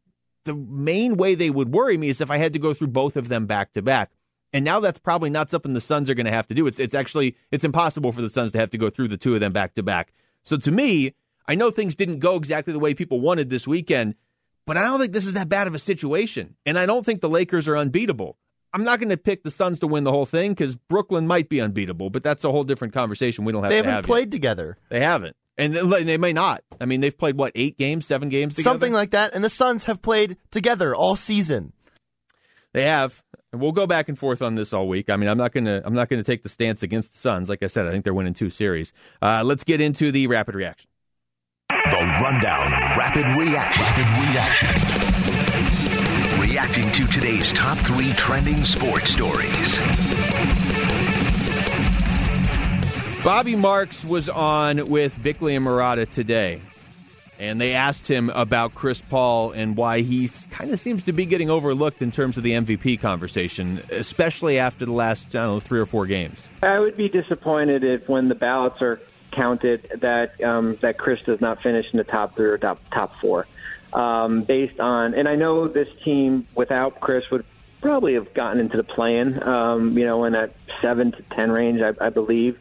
the 0.44 0.54
main 0.54 1.16
way 1.16 1.34
they 1.34 1.50
would 1.50 1.72
worry 1.72 1.98
me 1.98 2.08
is 2.08 2.20
if 2.20 2.30
I 2.30 2.38
had 2.38 2.54
to 2.54 2.58
go 2.58 2.72
through 2.72 2.88
both 2.88 3.16
of 3.16 3.28
them 3.28 3.46
back 3.46 3.72
to 3.74 3.82
back. 3.82 4.12
And 4.52 4.64
now 4.64 4.80
that's 4.80 4.98
probably 4.98 5.30
not 5.30 5.50
something 5.50 5.74
the 5.74 5.80
Suns 5.80 6.08
are 6.08 6.14
going 6.14 6.26
to 6.26 6.32
have 6.32 6.46
to 6.48 6.54
do. 6.54 6.66
It's 6.66 6.80
it's 6.80 6.94
actually 6.94 7.36
it's 7.50 7.64
impossible 7.64 8.12
for 8.12 8.22
the 8.22 8.30
Suns 8.30 8.52
to 8.52 8.58
have 8.58 8.70
to 8.70 8.78
go 8.78 8.90
through 8.90 9.08
the 9.08 9.18
two 9.18 9.34
of 9.34 9.40
them 9.40 9.52
back 9.52 9.74
to 9.74 9.82
back. 9.82 10.12
So 10.42 10.56
to 10.56 10.70
me, 10.70 11.14
I 11.46 11.54
know 11.54 11.70
things 11.70 11.94
didn't 11.94 12.20
go 12.20 12.36
exactly 12.36 12.72
the 12.72 12.78
way 12.78 12.94
people 12.94 13.20
wanted 13.20 13.50
this 13.50 13.66
weekend, 13.66 14.14
but 14.66 14.76
I 14.76 14.82
don't 14.82 15.00
think 15.00 15.12
this 15.12 15.26
is 15.26 15.34
that 15.34 15.48
bad 15.48 15.66
of 15.66 15.74
a 15.74 15.78
situation. 15.78 16.56
And 16.64 16.78
I 16.78 16.86
don't 16.86 17.04
think 17.04 17.20
the 17.20 17.28
Lakers 17.28 17.68
are 17.68 17.76
unbeatable. 17.76 18.36
I'm 18.72 18.84
not 18.84 18.98
going 18.98 19.08
to 19.08 19.16
pick 19.16 19.44
the 19.44 19.50
Suns 19.50 19.80
to 19.80 19.86
win 19.86 20.04
the 20.04 20.12
whole 20.12 20.26
thing 20.26 20.52
because 20.52 20.76
Brooklyn 20.76 21.26
might 21.26 21.48
be 21.48 21.60
unbeatable, 21.60 22.10
but 22.10 22.22
that's 22.22 22.44
a 22.44 22.50
whole 22.50 22.64
different 22.64 22.92
conversation. 22.92 23.44
We 23.44 23.52
don't 23.52 23.62
have. 23.62 23.70
They 23.70 23.78
to 23.78 23.84
haven't 23.84 23.94
have 23.94 24.04
played 24.04 24.26
yet. 24.26 24.32
together. 24.32 24.76
They 24.90 25.00
haven't, 25.00 25.36
and 25.56 25.74
they 25.74 26.04
they 26.04 26.18
may 26.18 26.34
not. 26.34 26.62
I 26.80 26.84
mean, 26.84 27.00
they've 27.00 27.16
played 27.16 27.38
what 27.38 27.52
eight 27.54 27.78
games, 27.78 28.06
seven 28.06 28.28
games, 28.28 28.54
together? 28.54 28.70
Something 28.70 28.92
like 28.92 29.10
that. 29.12 29.34
And 29.34 29.42
the 29.42 29.48
Suns 29.48 29.84
have 29.84 30.02
played 30.02 30.36
together 30.50 30.94
all 30.94 31.16
season. 31.16 31.72
They 32.78 32.84
have. 32.84 33.24
And 33.52 33.60
we'll 33.60 33.72
go 33.72 33.88
back 33.88 34.08
and 34.08 34.16
forth 34.16 34.40
on 34.40 34.54
this 34.54 34.72
all 34.72 34.86
week. 34.86 35.10
I 35.10 35.16
mean, 35.16 35.28
I'm 35.28 35.36
not 35.36 35.50
gonna 35.52 35.82
I'm 35.84 35.94
not 35.94 36.08
gonna 36.08 36.22
take 36.22 36.44
the 36.44 36.48
stance 36.48 36.84
against 36.84 37.10
the 37.10 37.18
Suns. 37.18 37.48
Like 37.48 37.60
I 37.64 37.66
said, 37.66 37.88
I 37.88 37.90
think 37.90 38.04
they're 38.04 38.14
winning 38.14 38.34
two 38.34 38.50
series. 38.50 38.92
Uh, 39.20 39.42
let's 39.44 39.64
get 39.64 39.80
into 39.80 40.12
the 40.12 40.28
rapid 40.28 40.54
reaction. 40.54 40.88
The 41.70 42.20
Rundown 42.22 42.70
Rapid 42.96 43.26
Reaction. 43.36 43.82
Rapid 43.82 44.06
Reaction. 44.30 44.68
Reacting 46.40 46.88
to 46.92 47.06
today's 47.12 47.52
top 47.52 47.78
three 47.78 48.12
trending 48.12 48.62
sports 48.62 49.10
stories. 49.10 49.78
Bobby 53.24 53.56
Marks 53.56 54.04
was 54.04 54.28
on 54.28 54.88
with 54.88 55.20
Bickley 55.20 55.56
and 55.56 55.66
Marotta 55.66 56.08
today, 56.08 56.60
and 57.38 57.60
they 57.60 57.74
asked 57.74 58.08
him 58.08 58.30
about 58.30 58.74
Chris 58.74 59.00
Paul 59.00 59.52
and 59.52 59.76
why 59.76 60.00
he 60.00 60.28
kind 60.50 60.72
of 60.72 60.80
seems 60.80 61.04
to 61.04 61.12
be 61.12 61.24
getting 61.24 61.50
overlooked 61.50 62.02
in 62.02 62.10
terms 62.10 62.36
of 62.36 62.42
the 62.42 62.52
MVP 62.52 63.00
conversation, 63.00 63.80
especially 63.90 64.58
after 64.58 64.84
the 64.84 64.92
last 64.92 65.28
I 65.28 65.44
don't 65.44 65.54
know 65.54 65.60
three 65.60 65.80
or 65.80 65.86
four 65.86 66.06
games. 66.06 66.48
I 66.62 66.78
would 66.78 66.96
be 66.96 67.08
disappointed 67.08 67.84
if, 67.84 68.08
when 68.08 68.28
the 68.28 68.34
ballots 68.34 68.82
are 68.82 69.00
counted, 69.30 69.88
that 70.00 70.42
um, 70.42 70.76
that 70.76 70.98
Chris 70.98 71.22
does 71.22 71.40
not 71.40 71.62
finish 71.62 71.86
in 71.92 71.98
the 71.98 72.04
top 72.04 72.34
three 72.34 72.48
or 72.48 72.58
top 72.58 72.80
top 72.90 73.14
four. 73.20 73.46
Um, 73.92 74.42
based 74.42 74.80
on, 74.80 75.14
and 75.14 75.26
I 75.28 75.36
know 75.36 75.66
this 75.66 75.88
team 76.04 76.46
without 76.54 77.00
Chris 77.00 77.30
would 77.30 77.44
probably 77.80 78.14
have 78.14 78.34
gotten 78.34 78.60
into 78.60 78.76
the 78.76 78.82
play-in, 78.82 79.42
um, 79.42 79.96
you 79.96 80.04
know, 80.04 80.24
in 80.24 80.34
that 80.34 80.52
seven 80.82 81.12
to 81.12 81.22
ten 81.34 81.50
range, 81.50 81.80
I, 81.80 81.94
I 82.04 82.10
believe. 82.10 82.58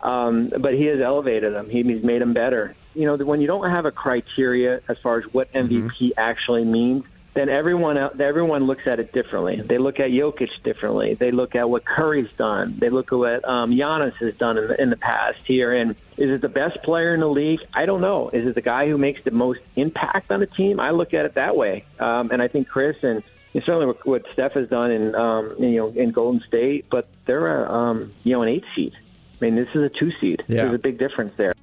Um, 0.00 0.48
but 0.48 0.74
he 0.74 0.84
has 0.84 1.00
elevated 1.00 1.54
them. 1.54 1.68
He, 1.68 1.82
he's 1.82 2.04
made 2.04 2.20
them 2.20 2.32
better. 2.32 2.74
You 2.98 3.06
know, 3.06 3.16
when 3.24 3.40
you 3.40 3.46
don't 3.46 3.70
have 3.70 3.86
a 3.86 3.92
criteria 3.92 4.80
as 4.88 4.98
far 4.98 5.18
as 5.18 5.24
what 5.32 5.52
MVP 5.52 6.12
actually 6.16 6.64
means, 6.64 7.04
then 7.34 7.48
everyone 7.48 7.96
everyone 8.20 8.64
looks 8.64 8.86
at 8.88 8.98
it 8.98 9.12
differently. 9.12 9.60
They 9.60 9.78
look 9.78 10.00
at 10.00 10.10
Jokic 10.10 10.50
differently. 10.64 11.14
They 11.14 11.30
look 11.30 11.54
at 11.54 11.70
what 11.70 11.84
Curry's 11.84 12.32
done. 12.32 12.74
They 12.76 12.90
look 12.90 13.12
at 13.12 13.18
what 13.18 13.48
um, 13.48 13.70
Giannis 13.70 14.16
has 14.16 14.34
done 14.36 14.58
in 14.58 14.66
the, 14.66 14.82
in 14.82 14.90
the 14.90 14.96
past 14.96 15.38
here. 15.44 15.72
And 15.72 15.92
is 16.16 16.30
it 16.30 16.40
the 16.40 16.48
best 16.48 16.82
player 16.82 17.14
in 17.14 17.20
the 17.20 17.28
league? 17.28 17.60
I 17.72 17.86
don't 17.86 18.00
know. 18.00 18.30
Is 18.30 18.44
it 18.46 18.56
the 18.56 18.60
guy 18.60 18.88
who 18.88 18.98
makes 18.98 19.22
the 19.22 19.30
most 19.30 19.60
impact 19.76 20.32
on 20.32 20.40
the 20.40 20.46
team? 20.46 20.80
I 20.80 20.90
look 20.90 21.14
at 21.14 21.26
it 21.26 21.34
that 21.34 21.56
way. 21.56 21.84
Um, 22.00 22.32
and 22.32 22.42
I 22.42 22.48
think 22.48 22.68
Chris 22.68 22.96
and 23.02 23.22
and 23.54 23.64
certainly 23.64 23.86
what, 23.86 24.04
what 24.06 24.26
Steph 24.32 24.52
has 24.54 24.68
done 24.68 24.90
in 24.90 25.14
um, 25.14 25.54
you 25.60 25.76
know 25.76 25.88
in 25.88 26.10
Golden 26.10 26.40
State, 26.40 26.86
but 26.90 27.08
they're 27.26 27.64
a, 27.64 27.72
um, 27.72 28.12
you 28.24 28.32
know 28.32 28.42
an 28.42 28.48
eight 28.48 28.64
seed. 28.74 28.94
I 29.40 29.44
mean, 29.44 29.54
this 29.54 29.68
is 29.74 29.82
a 29.82 29.88
two 29.88 30.10
seed. 30.20 30.42
Yeah. 30.48 30.62
There's 30.62 30.74
a 30.74 30.78
big 30.78 30.98
difference 30.98 31.34
there. 31.36 31.54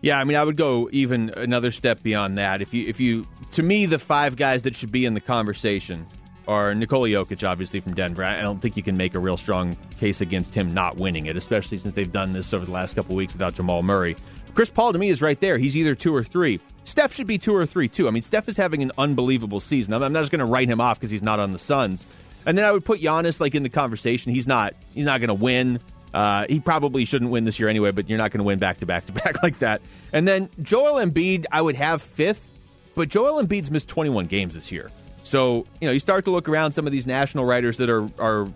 Yeah, 0.00 0.18
I 0.18 0.24
mean, 0.24 0.36
I 0.36 0.44
would 0.44 0.56
go 0.56 0.88
even 0.92 1.30
another 1.36 1.70
step 1.72 2.02
beyond 2.02 2.38
that. 2.38 2.62
If 2.62 2.72
you, 2.72 2.86
if 2.86 3.00
you, 3.00 3.26
to 3.52 3.62
me, 3.62 3.86
the 3.86 3.98
five 3.98 4.36
guys 4.36 4.62
that 4.62 4.76
should 4.76 4.92
be 4.92 5.04
in 5.04 5.14
the 5.14 5.20
conversation 5.20 6.06
are 6.46 6.74
Nikola 6.74 7.08
Jokic, 7.08 7.46
obviously 7.46 7.80
from 7.80 7.94
Denver. 7.94 8.24
I 8.24 8.40
don't 8.40 8.60
think 8.60 8.76
you 8.76 8.82
can 8.82 8.96
make 8.96 9.14
a 9.14 9.18
real 9.18 9.36
strong 9.36 9.76
case 9.98 10.20
against 10.20 10.54
him 10.54 10.72
not 10.72 10.96
winning 10.96 11.26
it, 11.26 11.36
especially 11.36 11.78
since 11.78 11.94
they've 11.94 12.10
done 12.10 12.32
this 12.32 12.54
over 12.54 12.64
the 12.64 12.70
last 12.70 12.94
couple 12.94 13.16
weeks 13.16 13.32
without 13.34 13.54
Jamal 13.54 13.82
Murray. 13.82 14.16
Chris 14.54 14.70
Paul 14.70 14.92
to 14.92 14.98
me 14.98 15.10
is 15.10 15.20
right 15.20 15.38
there. 15.40 15.58
He's 15.58 15.76
either 15.76 15.94
two 15.94 16.14
or 16.14 16.24
three. 16.24 16.58
Steph 16.84 17.12
should 17.12 17.26
be 17.26 17.36
two 17.36 17.54
or 17.54 17.66
three 17.66 17.86
too. 17.86 18.08
I 18.08 18.10
mean, 18.10 18.22
Steph 18.22 18.48
is 18.48 18.56
having 18.56 18.82
an 18.82 18.92
unbelievable 18.96 19.60
season. 19.60 19.92
I'm 19.94 20.02
I'm 20.02 20.12
not 20.12 20.20
just 20.20 20.32
going 20.32 20.40
to 20.40 20.46
write 20.46 20.68
him 20.68 20.80
off 20.80 20.98
because 20.98 21.10
he's 21.10 21.22
not 21.22 21.38
on 21.38 21.52
the 21.52 21.58
Suns. 21.58 22.06
And 22.46 22.56
then 22.56 22.64
I 22.64 22.72
would 22.72 22.84
put 22.84 23.00
Giannis 23.00 23.40
like 23.40 23.54
in 23.54 23.62
the 23.62 23.68
conversation. 23.68 24.32
He's 24.32 24.46
not. 24.46 24.74
He's 24.94 25.04
not 25.04 25.20
going 25.20 25.28
to 25.28 25.34
win. 25.34 25.80
Uh, 26.12 26.46
he 26.48 26.60
probably 26.60 27.04
shouldn't 27.04 27.30
win 27.30 27.44
this 27.44 27.58
year 27.58 27.68
anyway, 27.68 27.90
but 27.90 28.08
you're 28.08 28.18
not 28.18 28.30
going 28.30 28.38
to 28.38 28.44
win 28.44 28.58
back 28.58 28.78
to 28.78 28.86
back 28.86 29.06
to 29.06 29.12
back 29.12 29.42
like 29.42 29.58
that. 29.60 29.82
And 30.12 30.26
then 30.26 30.48
Joel 30.62 31.04
Embiid, 31.04 31.46
I 31.52 31.60
would 31.60 31.76
have 31.76 32.00
fifth, 32.02 32.48
but 32.94 33.08
Joel 33.08 33.42
Embiid's 33.42 33.70
missed 33.70 33.88
21 33.88 34.26
games 34.26 34.54
this 34.54 34.72
year. 34.72 34.90
So 35.24 35.66
you 35.80 35.88
know, 35.88 35.92
you 35.92 36.00
start 36.00 36.24
to 36.24 36.30
look 36.30 36.48
around 36.48 36.72
some 36.72 36.86
of 36.86 36.92
these 36.92 37.06
national 37.06 37.44
writers 37.44 37.76
that 37.76 37.90
are 37.90 38.08
are 38.18 38.48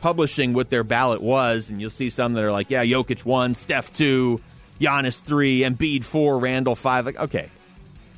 publishing 0.00 0.52
what 0.54 0.70
their 0.70 0.84
ballot 0.84 1.20
was, 1.20 1.70
and 1.70 1.80
you'll 1.80 1.90
see 1.90 2.10
some 2.10 2.32
that 2.34 2.44
are 2.44 2.52
like, 2.52 2.70
yeah, 2.70 2.84
Jokic 2.84 3.24
one, 3.24 3.54
Steph 3.54 3.92
two, 3.92 4.40
Giannis 4.80 5.20
three, 5.20 5.60
Embiid 5.60 6.04
four, 6.04 6.38
Randle 6.38 6.74
five. 6.74 7.04
Like, 7.04 7.18
okay, 7.18 7.50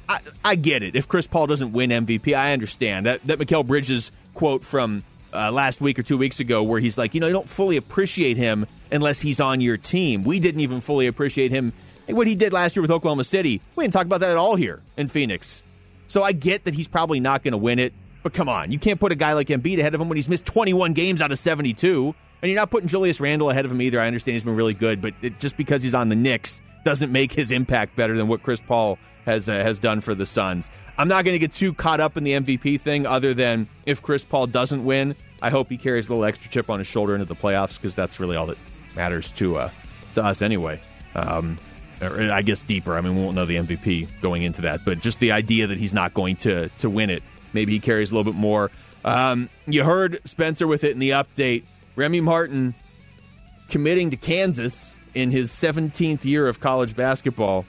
I, 0.08 0.20
I 0.44 0.54
get 0.54 0.82
it. 0.82 0.96
If 0.96 1.08
Chris 1.08 1.26
Paul 1.26 1.46
doesn't 1.46 1.72
win 1.72 1.90
MVP, 1.90 2.34
I 2.34 2.52
understand 2.52 3.06
that. 3.06 3.26
That 3.26 3.38
Mikal 3.38 3.66
Bridges 3.66 4.12
quote 4.34 4.62
from 4.64 5.02
uh, 5.32 5.50
last 5.52 5.80
week 5.80 5.98
or 5.98 6.02
two 6.02 6.18
weeks 6.18 6.40
ago, 6.40 6.62
where 6.62 6.80
he's 6.80 6.98
like, 6.98 7.14
you 7.14 7.20
know, 7.20 7.26
you 7.26 7.32
don't 7.32 7.48
fully 7.48 7.76
appreciate 7.76 8.36
him 8.36 8.66
unless 8.90 9.20
he's 9.20 9.40
on 9.40 9.60
your 9.60 9.76
team. 9.76 10.24
We 10.24 10.40
didn't 10.40 10.60
even 10.60 10.80
fully 10.80 11.06
appreciate 11.06 11.50
him. 11.50 11.72
What 12.06 12.26
he 12.26 12.34
did 12.34 12.52
last 12.52 12.74
year 12.74 12.80
with 12.80 12.90
Oklahoma 12.90 13.24
City, 13.24 13.60
we 13.76 13.84
didn't 13.84 13.92
talk 13.92 14.06
about 14.06 14.20
that 14.20 14.30
at 14.30 14.36
all 14.36 14.56
here 14.56 14.80
in 14.96 15.08
Phoenix. 15.08 15.62
So 16.08 16.22
I 16.22 16.32
get 16.32 16.64
that 16.64 16.74
he's 16.74 16.88
probably 16.88 17.20
not 17.20 17.42
going 17.42 17.52
to 17.52 17.58
win 17.58 17.78
it, 17.78 17.92
but 18.22 18.32
come 18.32 18.48
on, 18.48 18.72
you 18.72 18.78
can't 18.78 18.98
put 18.98 19.12
a 19.12 19.14
guy 19.14 19.34
like 19.34 19.48
Embiid 19.48 19.78
ahead 19.78 19.94
of 19.94 20.00
him 20.00 20.08
when 20.08 20.16
he's 20.16 20.28
missed 20.28 20.46
21 20.46 20.94
games 20.94 21.20
out 21.20 21.32
of 21.32 21.38
72, 21.38 22.14
and 22.40 22.50
you're 22.50 22.58
not 22.58 22.70
putting 22.70 22.88
Julius 22.88 23.20
Randle 23.20 23.50
ahead 23.50 23.66
of 23.66 23.72
him 23.72 23.82
either. 23.82 24.00
I 24.00 24.06
understand 24.06 24.34
he's 24.34 24.44
been 24.44 24.56
really 24.56 24.74
good, 24.74 25.02
but 25.02 25.12
it, 25.20 25.38
just 25.38 25.58
because 25.58 25.82
he's 25.82 25.94
on 25.94 26.08
the 26.08 26.16
Knicks 26.16 26.62
doesn't 26.84 27.12
make 27.12 27.32
his 27.32 27.52
impact 27.52 27.94
better 27.94 28.16
than 28.16 28.28
what 28.28 28.42
Chris 28.42 28.60
Paul 28.60 28.98
has 29.26 29.48
uh, 29.48 29.52
has 29.52 29.78
done 29.78 30.00
for 30.00 30.14
the 30.14 30.24
Suns. 30.24 30.70
I'm 30.98 31.06
not 31.06 31.24
going 31.24 31.34
to 31.34 31.38
get 31.38 31.54
too 31.54 31.72
caught 31.72 32.00
up 32.00 32.16
in 32.16 32.24
the 32.24 32.32
MVP 32.32 32.80
thing, 32.80 33.06
other 33.06 33.32
than 33.32 33.68
if 33.86 34.02
Chris 34.02 34.24
Paul 34.24 34.48
doesn't 34.48 34.84
win, 34.84 35.14
I 35.40 35.50
hope 35.50 35.68
he 35.68 35.78
carries 35.78 36.08
a 36.08 36.10
little 36.10 36.24
extra 36.24 36.50
chip 36.50 36.68
on 36.68 36.80
his 36.80 36.88
shoulder 36.88 37.14
into 37.14 37.24
the 37.24 37.36
playoffs 37.36 37.76
because 37.76 37.94
that's 37.94 38.18
really 38.18 38.36
all 38.36 38.46
that 38.46 38.58
matters 38.96 39.30
to 39.32 39.58
uh, 39.58 39.70
to 40.14 40.24
us 40.24 40.42
anyway. 40.42 40.80
Um, 41.14 41.58
I 42.00 42.42
guess 42.42 42.62
deeper. 42.62 42.96
I 42.96 43.00
mean, 43.00 43.16
we 43.16 43.22
won't 43.22 43.36
know 43.36 43.46
the 43.46 43.56
MVP 43.56 44.08
going 44.20 44.42
into 44.42 44.62
that, 44.62 44.84
but 44.84 44.98
just 45.00 45.20
the 45.20 45.32
idea 45.32 45.68
that 45.68 45.78
he's 45.78 45.94
not 45.94 46.14
going 46.14 46.36
to 46.36 46.68
to 46.80 46.90
win 46.90 47.10
it, 47.10 47.22
maybe 47.52 47.72
he 47.72 47.80
carries 47.80 48.10
a 48.10 48.16
little 48.16 48.30
bit 48.32 48.38
more. 48.38 48.70
Um, 49.04 49.48
you 49.66 49.84
heard 49.84 50.20
Spencer 50.24 50.66
with 50.66 50.82
it 50.82 50.90
in 50.92 50.98
the 50.98 51.10
update. 51.10 51.62
Remy 51.94 52.20
Martin 52.20 52.74
committing 53.68 54.10
to 54.10 54.16
Kansas 54.16 54.92
in 55.14 55.30
his 55.30 55.50
17th 55.52 56.24
year 56.24 56.48
of 56.48 56.60
college 56.60 56.96
basketball, 56.96 57.64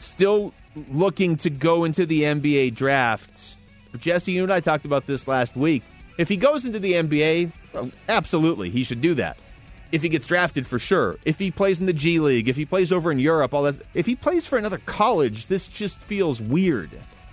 still 0.00 0.52
looking 0.90 1.36
to 1.38 1.50
go 1.50 1.84
into 1.84 2.06
the 2.06 2.22
NBA 2.22 2.74
draft. 2.74 3.54
Jesse, 3.98 4.32
you 4.32 4.42
and 4.42 4.52
I 4.52 4.60
talked 4.60 4.84
about 4.84 5.06
this 5.06 5.26
last 5.26 5.56
week. 5.56 5.82
If 6.18 6.28
he 6.28 6.36
goes 6.36 6.64
into 6.64 6.78
the 6.78 6.94
NBA, 6.94 7.92
absolutely, 8.08 8.70
he 8.70 8.84
should 8.84 9.00
do 9.00 9.14
that. 9.14 9.36
If 9.92 10.02
he 10.02 10.08
gets 10.08 10.26
drafted, 10.26 10.66
for 10.66 10.78
sure. 10.78 11.16
If 11.24 11.38
he 11.38 11.50
plays 11.50 11.80
in 11.80 11.86
the 11.86 11.92
G 11.92 12.18
League, 12.18 12.48
if 12.48 12.56
he 12.56 12.64
plays 12.64 12.92
over 12.92 13.12
in 13.12 13.18
Europe, 13.18 13.54
all 13.54 13.62
that. 13.62 13.80
If 13.94 14.06
he 14.06 14.16
plays 14.16 14.46
for 14.46 14.58
another 14.58 14.78
college, 14.78 15.46
this 15.46 15.66
just 15.66 15.98
feels 15.98 16.40
weird. 16.40 16.90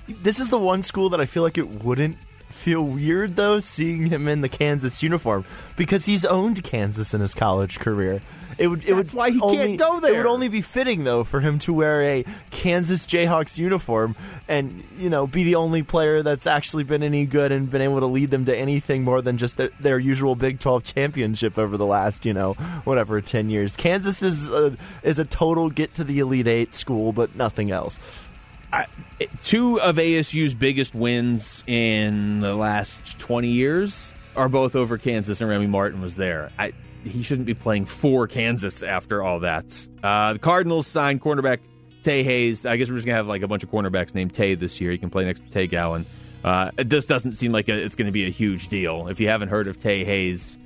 This 0.07 0.39
is 0.39 0.49
the 0.49 0.59
one 0.59 0.83
school 0.83 1.09
that 1.09 1.21
I 1.21 1.25
feel 1.25 1.43
like 1.43 1.57
it 1.57 1.83
wouldn't 1.83 2.17
feel 2.53 2.83
weird 2.83 3.35
though 3.35 3.59
seeing 3.59 4.07
him 4.07 4.27
in 4.27 4.41
the 4.41 4.49
Kansas 4.49 5.03
uniform 5.03 5.45
because 5.75 6.05
he's 6.05 6.25
owned 6.25 6.63
Kansas 6.63 7.13
in 7.13 7.21
his 7.21 7.33
college 7.33 7.79
career. 7.79 8.21
It 8.57 8.67
would. 8.67 8.83
It 8.83 8.95
That's 8.95 9.13
would 9.13 9.17
why 9.17 9.31
he 9.31 9.41
only, 9.41 9.57
can't 9.57 9.79
go 9.79 9.99
there. 9.99 10.13
It 10.13 10.17
would 10.17 10.25
only 10.25 10.47
be 10.47 10.61
fitting 10.61 11.03
though 11.03 11.23
for 11.23 11.39
him 11.39 11.59
to 11.59 11.73
wear 11.73 12.03
a 12.03 12.25
Kansas 12.51 13.05
Jayhawks 13.05 13.57
uniform 13.57 14.15
and 14.47 14.83
you 14.97 15.09
know 15.09 15.27
be 15.27 15.43
the 15.43 15.55
only 15.55 15.83
player 15.83 16.23
that's 16.23 16.47
actually 16.47 16.83
been 16.83 17.03
any 17.03 17.25
good 17.25 17.51
and 17.51 17.69
been 17.69 17.81
able 17.81 17.99
to 17.99 18.05
lead 18.05 18.29
them 18.29 18.45
to 18.45 18.55
anything 18.55 19.03
more 19.03 19.21
than 19.21 19.37
just 19.37 19.57
their, 19.57 19.69
their 19.79 19.99
usual 19.99 20.35
Big 20.35 20.59
Twelve 20.59 20.83
championship 20.83 21.57
over 21.57 21.77
the 21.77 21.85
last 21.85 22.25
you 22.25 22.33
know 22.33 22.53
whatever 22.83 23.21
ten 23.21 23.49
years. 23.49 23.75
Kansas 23.75 24.21
is 24.21 24.49
a, 24.49 24.75
is 25.01 25.19
a 25.19 25.25
total 25.25 25.69
get 25.69 25.95
to 25.95 26.03
the 26.03 26.19
Elite 26.19 26.47
Eight 26.47 26.73
school, 26.73 27.11
but 27.11 27.35
nothing 27.35 27.71
else. 27.71 27.99
I, 28.73 28.87
two 29.43 29.79
of 29.79 29.97
ASU's 29.97 30.53
biggest 30.53 30.95
wins 30.95 31.63
in 31.67 32.39
the 32.39 32.55
last 32.55 33.19
20 33.19 33.47
years 33.47 34.11
are 34.35 34.49
both 34.49 34.75
over 34.75 34.97
Kansas, 34.97 35.39
and 35.41 35.49
Remy 35.49 35.67
Martin 35.67 36.01
was 36.01 36.15
there. 36.15 36.51
I, 36.57 36.73
he 37.03 37.21
shouldn't 37.21 37.45
be 37.45 37.53
playing 37.53 37.85
for 37.85 38.27
Kansas 38.27 38.81
after 38.81 39.21
all 39.21 39.41
that. 39.41 39.87
Uh, 40.01 40.33
the 40.33 40.39
Cardinals 40.39 40.87
signed 40.87 41.21
cornerback 41.21 41.59
Tay 42.01 42.23
Hayes. 42.23 42.65
I 42.65 42.77
guess 42.77 42.89
we're 42.89 42.95
just 42.95 43.05
gonna 43.05 43.15
have 43.15 43.27
like 43.27 43.43
a 43.43 43.47
bunch 43.47 43.63
of 43.63 43.69
cornerbacks 43.69 44.15
named 44.15 44.33
Tay 44.33 44.55
this 44.55 44.81
year. 44.81 44.91
He 44.91 44.97
can 44.97 45.09
play 45.11 45.23
next 45.23 45.41
to 45.41 45.49
Tay 45.49 45.67
Gowan. 45.67 46.05
Uh, 46.43 46.71
this 46.77 47.05
doesn't 47.05 47.33
seem 47.33 47.51
like 47.51 47.69
a, 47.69 47.73
it's 47.73 47.95
going 47.95 48.07
to 48.07 48.11
be 48.11 48.25
a 48.25 48.29
huge 48.29 48.67
deal. 48.67 49.07
If 49.07 49.21
you 49.21 49.29
haven't 49.29 49.47
heard 49.47 49.67
of 49.67 49.79
Tay 49.79 50.03
Hayes, 50.03 50.57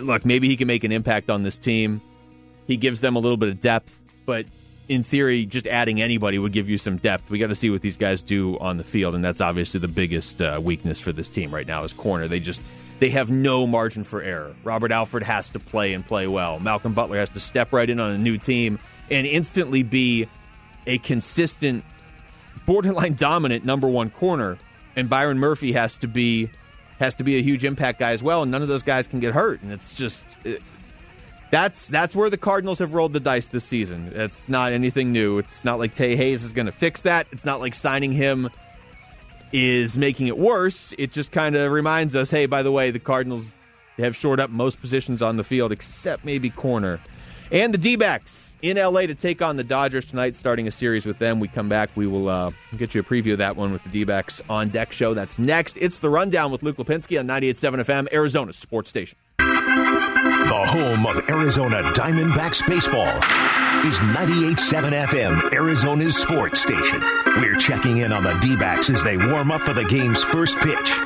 look, 0.00 0.24
maybe 0.24 0.48
he 0.48 0.56
can 0.56 0.68
make 0.68 0.84
an 0.84 0.92
impact 0.92 1.30
on 1.30 1.42
this 1.42 1.58
team. 1.58 2.00
He 2.66 2.76
gives 2.76 3.00
them 3.00 3.16
a 3.16 3.18
little 3.18 3.36
bit 3.36 3.48
of 3.48 3.60
depth, 3.60 3.98
but 4.26 4.46
in 4.90 5.04
theory, 5.04 5.46
just 5.46 5.68
adding 5.68 6.02
anybody 6.02 6.36
would 6.36 6.50
give 6.52 6.68
you 6.68 6.76
some 6.76 6.96
depth. 6.96 7.30
We 7.30 7.38
got 7.38 7.46
to 7.46 7.54
see 7.54 7.70
what 7.70 7.80
these 7.80 7.96
guys 7.96 8.22
do 8.22 8.58
on 8.58 8.76
the 8.76 8.82
field, 8.82 9.14
and 9.14 9.24
that's 9.24 9.40
obviously 9.40 9.78
the 9.78 9.86
biggest 9.86 10.42
uh, 10.42 10.60
weakness 10.60 11.00
for 11.00 11.12
this 11.12 11.28
team 11.28 11.54
right 11.54 11.66
now 11.66 11.84
is 11.84 11.92
corner. 11.92 12.26
They 12.26 12.40
just 12.40 12.60
they 12.98 13.10
have 13.10 13.30
no 13.30 13.68
margin 13.68 14.02
for 14.02 14.20
error. 14.20 14.52
Robert 14.64 14.90
Alford 14.90 15.22
has 15.22 15.48
to 15.50 15.60
play 15.60 15.94
and 15.94 16.04
play 16.04 16.26
well. 16.26 16.58
Malcolm 16.58 16.92
Butler 16.92 17.18
has 17.18 17.28
to 17.30 17.40
step 17.40 17.72
right 17.72 17.88
in 17.88 18.00
on 18.00 18.10
a 18.10 18.18
new 18.18 18.36
team 18.36 18.80
and 19.12 19.28
instantly 19.28 19.84
be 19.84 20.26
a 20.88 20.98
consistent, 20.98 21.84
borderline 22.66 23.14
dominant 23.18 23.64
number 23.64 23.86
one 23.86 24.10
corner. 24.10 24.58
And 24.96 25.08
Byron 25.08 25.38
Murphy 25.38 25.70
has 25.72 25.96
to 25.98 26.08
be 26.08 26.50
has 26.98 27.14
to 27.14 27.22
be 27.22 27.38
a 27.38 27.42
huge 27.42 27.64
impact 27.64 28.00
guy 28.00 28.10
as 28.10 28.24
well. 28.24 28.42
And 28.42 28.50
none 28.50 28.62
of 28.62 28.66
those 28.68 28.82
guys 28.82 29.06
can 29.06 29.20
get 29.20 29.34
hurt. 29.34 29.62
And 29.62 29.70
it's 29.70 29.92
just. 29.92 30.24
That's 31.50 31.88
that's 31.88 32.14
where 32.14 32.30
the 32.30 32.36
Cardinals 32.36 32.78
have 32.78 32.94
rolled 32.94 33.12
the 33.12 33.20
dice 33.20 33.48
this 33.48 33.64
season. 33.64 34.12
It's 34.14 34.48
not 34.48 34.72
anything 34.72 35.10
new. 35.12 35.38
It's 35.38 35.64
not 35.64 35.78
like 35.78 35.94
Tay 35.94 36.14
Hayes 36.14 36.44
is 36.44 36.52
going 36.52 36.66
to 36.66 36.72
fix 36.72 37.02
that. 37.02 37.26
It's 37.32 37.44
not 37.44 37.60
like 37.60 37.74
signing 37.74 38.12
him 38.12 38.50
is 39.52 39.98
making 39.98 40.28
it 40.28 40.38
worse. 40.38 40.94
It 40.96 41.12
just 41.12 41.32
kind 41.32 41.56
of 41.56 41.72
reminds 41.72 42.14
us, 42.14 42.30
hey, 42.30 42.46
by 42.46 42.62
the 42.62 42.70
way, 42.70 42.90
the 42.90 42.98
Cardinals 42.98 43.54
have 43.98 44.14
shored 44.16 44.40
up 44.40 44.50
most 44.50 44.80
positions 44.80 45.22
on 45.22 45.36
the 45.36 45.44
field 45.44 45.72
except 45.72 46.24
maybe 46.24 46.50
corner. 46.50 47.00
And 47.50 47.74
the 47.74 47.78
D-backs 47.78 48.54
in 48.62 48.76
LA 48.76 49.02
to 49.02 49.14
take 49.14 49.42
on 49.42 49.56
the 49.56 49.64
Dodgers 49.64 50.04
tonight, 50.04 50.36
starting 50.36 50.68
a 50.68 50.70
series 50.70 51.06
with 51.06 51.18
them. 51.18 51.40
We 51.40 51.48
come 51.48 51.68
back, 51.68 51.90
we 51.96 52.06
will 52.06 52.28
uh, 52.28 52.52
get 52.76 52.94
you 52.94 53.00
a 53.00 53.04
preview 53.04 53.32
of 53.32 53.38
that 53.38 53.56
one 53.56 53.72
with 53.72 53.82
the 53.82 53.90
D-backs 53.90 54.40
on 54.48 54.68
deck 54.68 54.92
show. 54.92 55.14
That's 55.14 55.38
next. 55.38 55.76
It's 55.76 55.98
the 55.98 56.10
rundown 56.10 56.52
with 56.52 56.62
Luke 56.62 56.76
Lapinski 56.76 57.18
on 57.18 57.26
98.7 57.26 57.80
FM, 57.84 58.12
Arizona 58.12 58.52
Sports 58.52 58.90
Station. 58.90 59.18
The 60.50 60.56
home 60.56 61.06
of 61.06 61.16
Arizona 61.28 61.80
Diamondbacks 61.92 62.66
baseball 62.66 63.06
is 63.84 63.98
98.7 64.00 65.06
FM, 65.06 65.54
Arizona's 65.54 66.16
sports 66.16 66.60
station. 66.60 67.00
We're 67.38 67.56
checking 67.56 67.98
in 67.98 68.12
on 68.12 68.22
the 68.22 68.34
D 68.34 68.54
backs 68.54 68.90
as 68.90 69.02
they 69.02 69.16
warm 69.16 69.50
up 69.50 69.62
for 69.62 69.72
the 69.72 69.84
game's 69.84 70.22
first 70.22 70.58
pitch. 70.58 71.00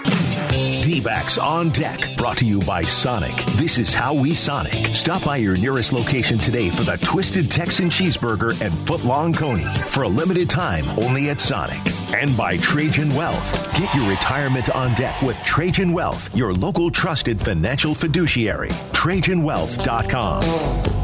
D 0.83 1.00
backs 1.00 1.38
on 1.38 1.71
deck, 1.71 2.16
brought 2.16 2.37
to 2.38 2.45
you 2.45 2.61
by 2.62 2.83
Sonic. 2.83 3.37
This 3.57 3.78
is 3.78 3.95
how 3.95 4.12
we 4.12 4.35
Sonic. 4.35 4.97
Stop 4.97 5.25
by 5.25 5.37
your 5.37 5.57
nearest 5.57 5.93
location 5.93 6.37
today 6.37 6.69
for 6.69 6.83
the 6.83 6.99
Twisted 6.99 7.49
Texan 7.49 7.90
Cheeseburger 7.90 8.61
and 8.61 8.73
Footlong 8.73 9.37
Coney 9.37 9.64
for 9.64 10.02
a 10.02 10.09
limited 10.09 10.50
time 10.50 10.85
only 10.99 11.31
at 11.31 11.40
Sonic. 11.40 11.81
And 12.12 12.37
by 12.37 12.57
Trajan 12.57 13.14
Wealth. 13.14 13.78
Get 13.78 13.95
your 13.95 14.09
retirement 14.09 14.69
on 14.71 14.95
deck 14.95 15.23
with 15.23 15.37
Trajan 15.45 15.93
Wealth, 15.93 16.35
your 16.35 16.52
local 16.52 16.90
trusted 16.90 17.40
financial 17.40 17.95
fiduciary. 17.95 18.71
TrajanWealth.com. 18.93 21.04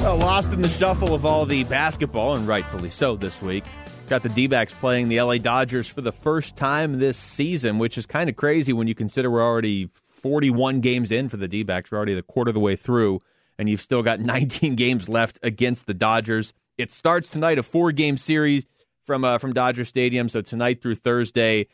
Well, 0.00 0.16
lost 0.16 0.52
in 0.52 0.62
the 0.62 0.68
shuffle 0.68 1.12
of 1.12 1.26
all 1.26 1.44
the 1.44 1.64
basketball, 1.64 2.36
and 2.36 2.46
rightfully 2.46 2.88
so 2.88 3.16
this 3.16 3.42
week. 3.42 3.64
Got 4.08 4.22
the 4.22 4.28
D 4.28 4.46
backs 4.46 4.72
playing 4.72 5.08
the 5.08 5.20
LA 5.20 5.38
Dodgers 5.38 5.88
for 5.88 6.02
the 6.02 6.12
first 6.12 6.54
time 6.56 7.00
this 7.00 7.18
season, 7.18 7.78
which 7.78 7.98
is 7.98 8.06
kind 8.06 8.30
of 8.30 8.36
crazy 8.36 8.72
when 8.72 8.86
you 8.86 8.94
consider 8.94 9.28
we're 9.28 9.42
already 9.44 9.90
41 10.06 10.80
games 10.80 11.10
in 11.10 11.28
for 11.28 11.36
the 11.36 11.48
D 11.48 11.64
backs. 11.64 11.90
We're 11.90 11.98
already 11.98 12.14
the 12.14 12.22
quarter 12.22 12.50
of 12.50 12.54
the 12.54 12.60
way 12.60 12.76
through, 12.76 13.22
and 13.58 13.68
you've 13.68 13.82
still 13.82 14.04
got 14.04 14.20
19 14.20 14.76
games 14.76 15.08
left 15.08 15.40
against 15.42 15.86
the 15.86 15.94
Dodgers. 15.94 16.52
It 16.78 16.92
starts 16.92 17.32
tonight, 17.32 17.58
a 17.58 17.64
four 17.64 17.90
game 17.90 18.16
series 18.16 18.64
from, 19.04 19.24
uh, 19.24 19.38
from 19.38 19.52
Dodger 19.52 19.84
Stadium. 19.84 20.28
So 20.28 20.42
tonight 20.42 20.80
through 20.80 20.94
Thursday, 20.94 21.66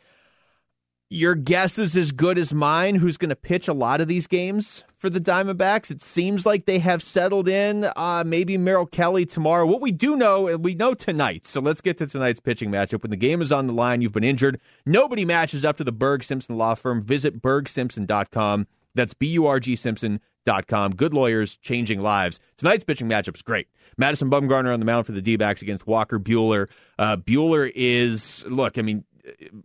your 1.09 1.35
guess 1.35 1.77
is 1.77 1.95
as 1.95 2.11
good 2.11 2.37
as 2.37 2.53
mine 2.53 2.95
who's 2.95 3.17
going 3.17 3.29
to 3.29 3.35
pitch 3.35 3.67
a 3.67 3.73
lot 3.73 4.01
of 4.01 4.07
these 4.07 4.25
games 4.27 4.83
for 4.97 5.09
the 5.09 5.21
Diamondbacks. 5.21 5.91
It 5.91 6.01
seems 6.01 6.45
like 6.45 6.65
they 6.65 6.79
have 6.79 7.03
settled 7.03 7.47
in. 7.47 7.89
Uh, 7.95 8.23
maybe 8.25 8.57
Merrill 8.57 8.87
Kelly 8.87 9.25
tomorrow. 9.25 9.65
What 9.67 9.81
we 9.81 9.91
do 9.91 10.15
know, 10.15 10.47
and 10.47 10.63
we 10.63 10.73
know 10.73 10.93
tonight, 10.93 11.45
so 11.45 11.61
let's 11.61 11.81
get 11.81 11.97
to 11.99 12.07
tonight's 12.07 12.39
pitching 12.39 12.71
matchup. 12.71 13.03
When 13.03 13.11
the 13.11 13.17
game 13.17 13.41
is 13.41 13.51
on 13.51 13.67
the 13.67 13.73
line, 13.73 14.01
you've 14.01 14.13
been 14.13 14.23
injured. 14.23 14.59
Nobody 14.85 15.25
matches 15.25 15.63
up 15.63 15.77
to 15.77 15.83
the 15.83 15.91
Burg 15.91 16.23
Simpson 16.23 16.57
Law 16.57 16.73
Firm. 16.73 17.01
Visit 17.01 17.41
burgsimpson.com. 17.41 18.67
That's 18.95 19.13
B 19.13 19.27
U 19.27 19.45
R 19.45 19.59
G 19.59 19.75
Simpson.com. 19.75 20.95
Good 20.95 21.13
lawyers 21.13 21.57
changing 21.57 22.01
lives. 22.01 22.39
Tonight's 22.57 22.83
pitching 22.83 23.07
matchup 23.07 23.35
is 23.35 23.41
great. 23.41 23.67
Madison 23.97 24.31
Bumgarner 24.31 24.73
on 24.73 24.79
the 24.79 24.85
mound 24.85 25.05
for 25.05 25.11
the 25.11 25.21
D 25.21 25.35
backs 25.35 25.61
against 25.61 25.85
Walker 25.85 26.17
Buehler. 26.17 26.67
Uh, 26.97 27.17
Buehler 27.17 27.71
is, 27.75 28.43
look, 28.47 28.77
I 28.77 28.81
mean, 28.81 29.03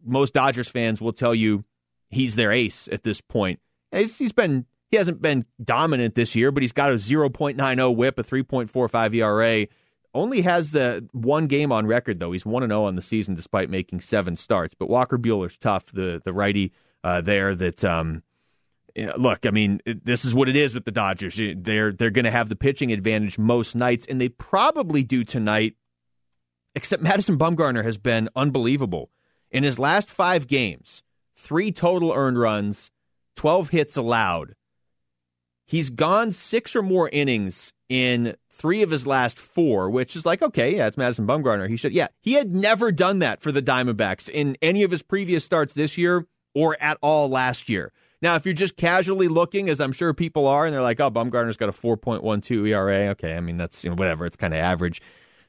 most 0.05 0.35
Dodgers 0.35 0.69
fans 0.69 1.00
will 1.00 1.12
tell 1.12 1.35
you 1.35 1.64
he's 2.09 2.35
their 2.35 2.52
ace 2.52 2.88
at 2.93 3.02
this 3.02 3.21
point. 3.21 3.61
He's, 3.93 4.19
he's 4.19 4.33
been 4.33 4.67
he 4.90 4.97
hasn't 4.97 5.23
been 5.23 5.47
dominant 5.62 6.17
this 6.17 6.35
year, 6.35 6.50
but 6.50 6.62
he's 6.62 6.73
got 6.73 6.90
a 6.90 6.95
0.90 6.95 7.95
WHIP, 7.95 8.19
a 8.19 8.25
3.45 8.25 9.14
ERA. 9.14 9.67
Only 10.12 10.40
has 10.40 10.73
the 10.73 11.09
one 11.12 11.47
game 11.47 11.71
on 11.71 11.87
record 11.87 12.19
though. 12.19 12.33
He's 12.33 12.45
one 12.45 12.64
and 12.64 12.73
zero 12.73 12.85
on 12.85 12.97
the 12.97 13.02
season 13.02 13.37
despite 13.37 13.71
making 13.71 14.00
seven 14.00 14.35
starts. 14.35 14.75
But 14.76 14.88
Walker 14.88 15.19
Buehler's 15.19 15.57
tough. 15.57 15.87
The 15.87 16.21
the 16.25 16.33
righty 16.33 16.73
uh, 17.05 17.21
there 17.21 17.55
that 17.55 17.85
um, 17.85 18.25
look, 19.17 19.47
I 19.47 19.50
mean, 19.50 19.81
this 19.87 20.25
is 20.25 20.35
what 20.35 20.49
it 20.49 20.57
is 20.57 20.75
with 20.75 20.85
the 20.85 20.90
Dodgers. 20.90 21.38
They're 21.57 21.93
they're 21.93 22.11
going 22.11 22.25
to 22.25 22.33
have 22.33 22.49
the 22.49 22.57
pitching 22.57 22.93
advantage 22.93 23.38
most 23.38 23.76
nights, 23.76 24.05
and 24.07 24.21
they 24.21 24.29
probably 24.29 25.05
do 25.05 25.23
tonight. 25.23 25.76
Except 26.75 27.02
Madison 27.02 27.38
Bumgarner 27.38 27.85
has 27.85 27.99
been 27.99 28.29
unbelievable 28.35 29.11
in 29.50 29.64
his 29.64 29.78
last 29.78 30.11
five 30.11 30.47
games. 30.47 31.02
Three 31.37 31.73
total 31.73 32.12
earned 32.12 32.38
runs, 32.38 32.90
twelve 33.37 33.71
hits 33.71 33.97
allowed. 33.97 34.54
He's 35.66 35.90
gone 35.90 36.33
six 36.33 36.75
or 36.75 36.83
more 36.83 37.09
innings 37.11 37.73
in 37.88 38.37
three 38.50 38.83
of 38.83 38.90
his 38.90 39.07
last 39.07 39.38
four, 39.38 39.88
which 39.88 40.16
is 40.16 40.26
like, 40.26 40.42
okay, 40.42 40.76
yeah, 40.76 40.87
it's 40.87 40.97
Madison 40.97 41.26
Bumgarner. 41.26 41.69
He 41.69 41.76
should, 41.76 41.92
yeah, 41.92 42.09
he 42.21 42.35
had 42.35 42.54
never 42.54 42.92
done 42.92 43.21
that 43.21 43.40
for 43.40 43.52
the 43.52 43.62
Diamondbacks 43.62 44.28
in 44.28 44.57
any 44.61 44.83
of 44.83 44.90
his 44.90 45.02
previous 45.02 45.45
starts 45.45 45.75
this 45.75 45.97
year 45.97 46.26
or 46.54 46.76
at 46.80 46.99
all 47.02 47.28
last 47.28 47.69
year. 47.69 47.92
Now, 48.23 48.35
if 48.35 48.45
you're 48.45 48.52
just 48.52 48.76
casually 48.76 49.28
looking, 49.28 49.71
as 49.71 49.80
I'm 49.80 49.92
sure 49.92 50.12
people 50.12 50.47
are, 50.47 50.66
and 50.66 50.75
they're 50.75 50.83
like, 50.83 51.00
oh, 51.00 51.11
Bumgarner's 51.11 51.57
got 51.57 51.69
a 51.69 51.73
4.12 51.73 52.69
ERA. 52.69 53.11
Okay, 53.11 53.35
I 53.35 53.40
mean, 53.40 53.57
that's, 53.57 53.83
you 53.83 53.90
know, 53.90 53.97
whatever. 53.97 54.26
It's 54.26 54.37
kind 54.37 54.52
of 54.52 54.61
average. 54.61 55.00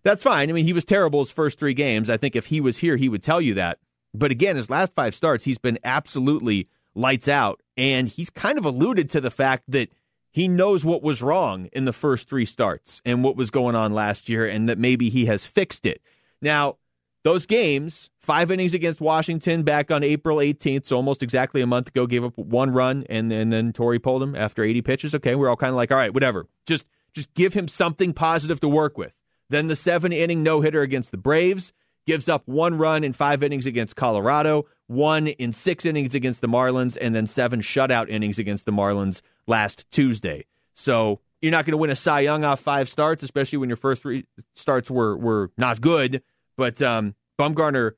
That's 0.03 0.23
fine. 0.23 0.49
I 0.49 0.53
mean, 0.53 0.65
he 0.65 0.73
was 0.73 0.85
terrible 0.85 1.19
his 1.19 1.31
first 1.31 1.59
three 1.59 1.73
games. 1.73 2.09
I 2.09 2.17
think 2.17 2.35
if 2.35 2.45
he 2.47 2.61
was 2.61 2.77
here, 2.77 2.95
he 2.95 3.09
would 3.09 3.21
tell 3.21 3.41
you 3.41 3.55
that. 3.55 3.79
But 4.13 4.31
again, 4.31 4.55
his 4.55 4.69
last 4.69 4.93
five 4.93 5.15
starts, 5.15 5.43
he's 5.43 5.57
been 5.57 5.79
absolutely 5.83 6.67
lights 6.95 7.27
out. 7.27 7.61
And 7.77 8.07
he's 8.07 8.29
kind 8.29 8.57
of 8.57 8.65
alluded 8.65 9.09
to 9.11 9.21
the 9.21 9.31
fact 9.31 9.63
that 9.69 9.89
he 10.29 10.47
knows 10.47 10.85
what 10.85 11.03
was 11.03 11.21
wrong 11.21 11.67
in 11.73 11.85
the 11.85 11.93
first 11.93 12.29
three 12.29 12.45
starts 12.45 13.01
and 13.03 13.23
what 13.23 13.35
was 13.35 13.51
going 13.51 13.75
on 13.75 13.93
last 13.93 14.29
year, 14.29 14.45
and 14.45 14.69
that 14.69 14.77
maybe 14.77 15.09
he 15.09 15.25
has 15.25 15.45
fixed 15.45 15.85
it. 15.85 16.01
Now, 16.41 16.77
those 17.23 17.45
games, 17.45 18.09
five 18.17 18.49
innings 18.49 18.73
against 18.73 19.01
Washington 19.01 19.63
back 19.63 19.91
on 19.91 20.03
April 20.03 20.37
18th, 20.37 20.87
so 20.87 20.95
almost 20.95 21.21
exactly 21.21 21.61
a 21.61 21.67
month 21.67 21.89
ago, 21.89 22.07
gave 22.07 22.23
up 22.23 22.37
one 22.37 22.71
run, 22.71 23.05
and, 23.09 23.31
and 23.31 23.53
then 23.53 23.73
Torey 23.73 24.01
pulled 24.01 24.23
him 24.23 24.35
after 24.35 24.63
80 24.63 24.81
pitches. 24.81 25.15
Okay, 25.15 25.35
we're 25.35 25.49
all 25.49 25.57
kind 25.57 25.69
of 25.69 25.75
like, 25.75 25.91
all 25.91 25.97
right, 25.97 26.13
whatever. 26.13 26.47
Just 26.65 26.85
just 27.13 27.33
give 27.33 27.53
him 27.53 27.67
something 27.67 28.13
positive 28.13 28.61
to 28.61 28.69
work 28.69 28.97
with. 28.97 29.13
Then 29.49 29.67
the 29.67 29.75
seven 29.75 30.13
inning 30.13 30.43
no 30.43 30.61
hitter 30.61 30.81
against 30.81 31.11
the 31.11 31.17
Braves 31.17 31.73
gives 32.05 32.27
up 32.27 32.47
one 32.47 32.77
run 32.77 33.03
in 33.03 33.13
five 33.13 33.43
innings 33.43 33.65
against 33.65 33.95
Colorado, 33.95 34.65
one 34.87 35.27
in 35.27 35.53
six 35.53 35.85
innings 35.85 36.15
against 36.15 36.41
the 36.41 36.47
Marlins, 36.47 36.97
and 36.99 37.15
then 37.15 37.27
seven 37.27 37.61
shutout 37.61 38.09
innings 38.09 38.39
against 38.39 38.65
the 38.65 38.71
Marlins 38.71 39.21
last 39.47 39.85
Tuesday. 39.91 40.45
So 40.73 41.19
you're 41.41 41.51
not 41.51 41.65
going 41.65 41.73
to 41.73 41.77
win 41.77 41.89
a 41.89 41.95
Cy 41.95 42.21
Young 42.21 42.43
off 42.43 42.59
five 42.59 42.89
starts, 42.89 43.23
especially 43.23 43.57
when 43.57 43.69
your 43.69 43.77
first 43.77 44.01
three 44.01 44.25
starts 44.55 44.89
were 44.89 45.17
were 45.17 45.51
not 45.57 45.81
good. 45.81 46.21
But 46.57 46.81
um, 46.81 47.15
Bumgarner 47.39 47.93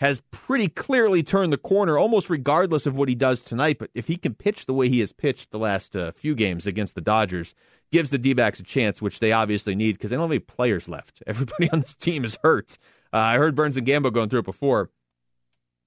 has 0.00 0.20
pretty 0.32 0.66
clearly 0.66 1.22
turned 1.22 1.52
the 1.52 1.58
corner, 1.58 1.96
almost 1.96 2.28
regardless 2.28 2.86
of 2.86 2.96
what 2.96 3.08
he 3.08 3.14
does 3.14 3.44
tonight. 3.44 3.78
But 3.78 3.90
if 3.94 4.08
he 4.08 4.16
can 4.16 4.34
pitch 4.34 4.66
the 4.66 4.74
way 4.74 4.88
he 4.88 4.98
has 4.98 5.12
pitched 5.12 5.52
the 5.52 5.58
last 5.58 5.94
uh, 5.94 6.10
few 6.10 6.34
games 6.34 6.66
against 6.66 6.96
the 6.96 7.00
Dodgers, 7.00 7.54
gives 7.92 8.10
the 8.10 8.18
D 8.18 8.32
backs 8.32 8.58
a 8.58 8.64
chance, 8.64 9.00
which 9.00 9.20
they 9.20 9.30
obviously 9.30 9.76
need 9.76 9.92
because 9.92 10.10
they 10.10 10.16
don't 10.16 10.24
have 10.24 10.32
any 10.32 10.40
players 10.40 10.88
left. 10.88 11.22
Everybody 11.26 11.70
on 11.70 11.80
this 11.80 11.94
team 11.94 12.24
is 12.24 12.36
hurt. 12.42 12.78
Uh, 13.12 13.18
I 13.18 13.38
heard 13.38 13.54
Burns 13.54 13.76
and 13.76 13.86
Gambo 13.86 14.12
going 14.12 14.28
through 14.28 14.40
it 14.40 14.46
before. 14.46 14.90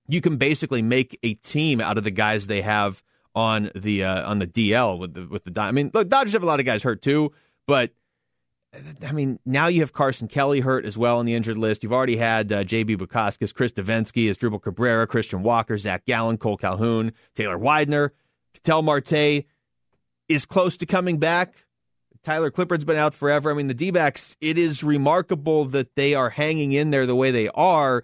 You 0.08 0.22
can 0.22 0.38
basically 0.38 0.82
make 0.82 1.18
a 1.24 1.34
team 1.36 1.82
out 1.82 1.98
of 1.98 2.04
the 2.04 2.12
guys 2.12 2.48
they 2.48 2.62
have 2.62 3.02
on 3.34 3.72
the 3.76 4.04
uh, 4.04 4.30
on 4.30 4.40
the 4.40 4.48
DL 4.48 5.00
with 5.00 5.14
the 5.14 5.28
with 5.28 5.44
the. 5.44 5.62
I 5.62 5.72
mean, 5.72 5.92
look, 5.94 6.10
Dodgers 6.10 6.34
have 6.34 6.44
a 6.44 6.46
lot 6.46 6.60
of 6.60 6.66
guys 6.66 6.84
hurt 6.84 7.02
too, 7.02 7.32
but 7.66 7.92
I 9.06 9.12
mean, 9.12 9.40
now 9.46 9.68
you 9.68 9.82
have 9.82 9.94
Carson 9.94 10.28
Kelly 10.28 10.60
hurt 10.60 10.86
as 10.86 10.98
well 10.98 11.20
on 11.20 11.26
the 11.26 11.34
injured 11.34 11.58
list. 11.58 11.84
You've 11.84 11.94
already 11.94 12.18
had 12.18 12.52
uh, 12.52 12.64
J.B. 12.64 12.98
Bukauskas, 12.98 13.54
Chris 13.54 13.72
Devenski, 13.72 14.30
Asdrubal 14.30 14.62
Cabrera, 14.62 15.08
Christian 15.08 15.44
Walker, 15.44 15.78
Zach 15.78 16.06
Gallen, 16.06 16.38
Cole 16.38 16.58
Calhoun, 16.58 17.14
Taylor 17.36 17.58
Widener, 17.58 18.14
Ketel 18.54 18.82
Marte 18.82 19.46
is 20.28 20.46
close 20.46 20.78
to 20.78 20.86
coming 20.86 21.18
back. 21.20 21.54
Tyler 22.26 22.50
Clippard's 22.50 22.84
been 22.84 22.98
out 22.98 23.14
forever. 23.14 23.52
I 23.52 23.54
mean, 23.54 23.68
the 23.68 23.76
D 23.76 23.92
backs, 23.92 24.36
it 24.42 24.58
is 24.58 24.84
remarkable 24.84 25.66
that 25.66 25.96
they 25.96 26.16
are 26.16 26.32
hanging 26.32 26.74
in 26.74 26.90
there 26.90 27.06
the 27.06 27.16
way 27.16 27.30
they 27.30 27.50
are, 27.50 28.04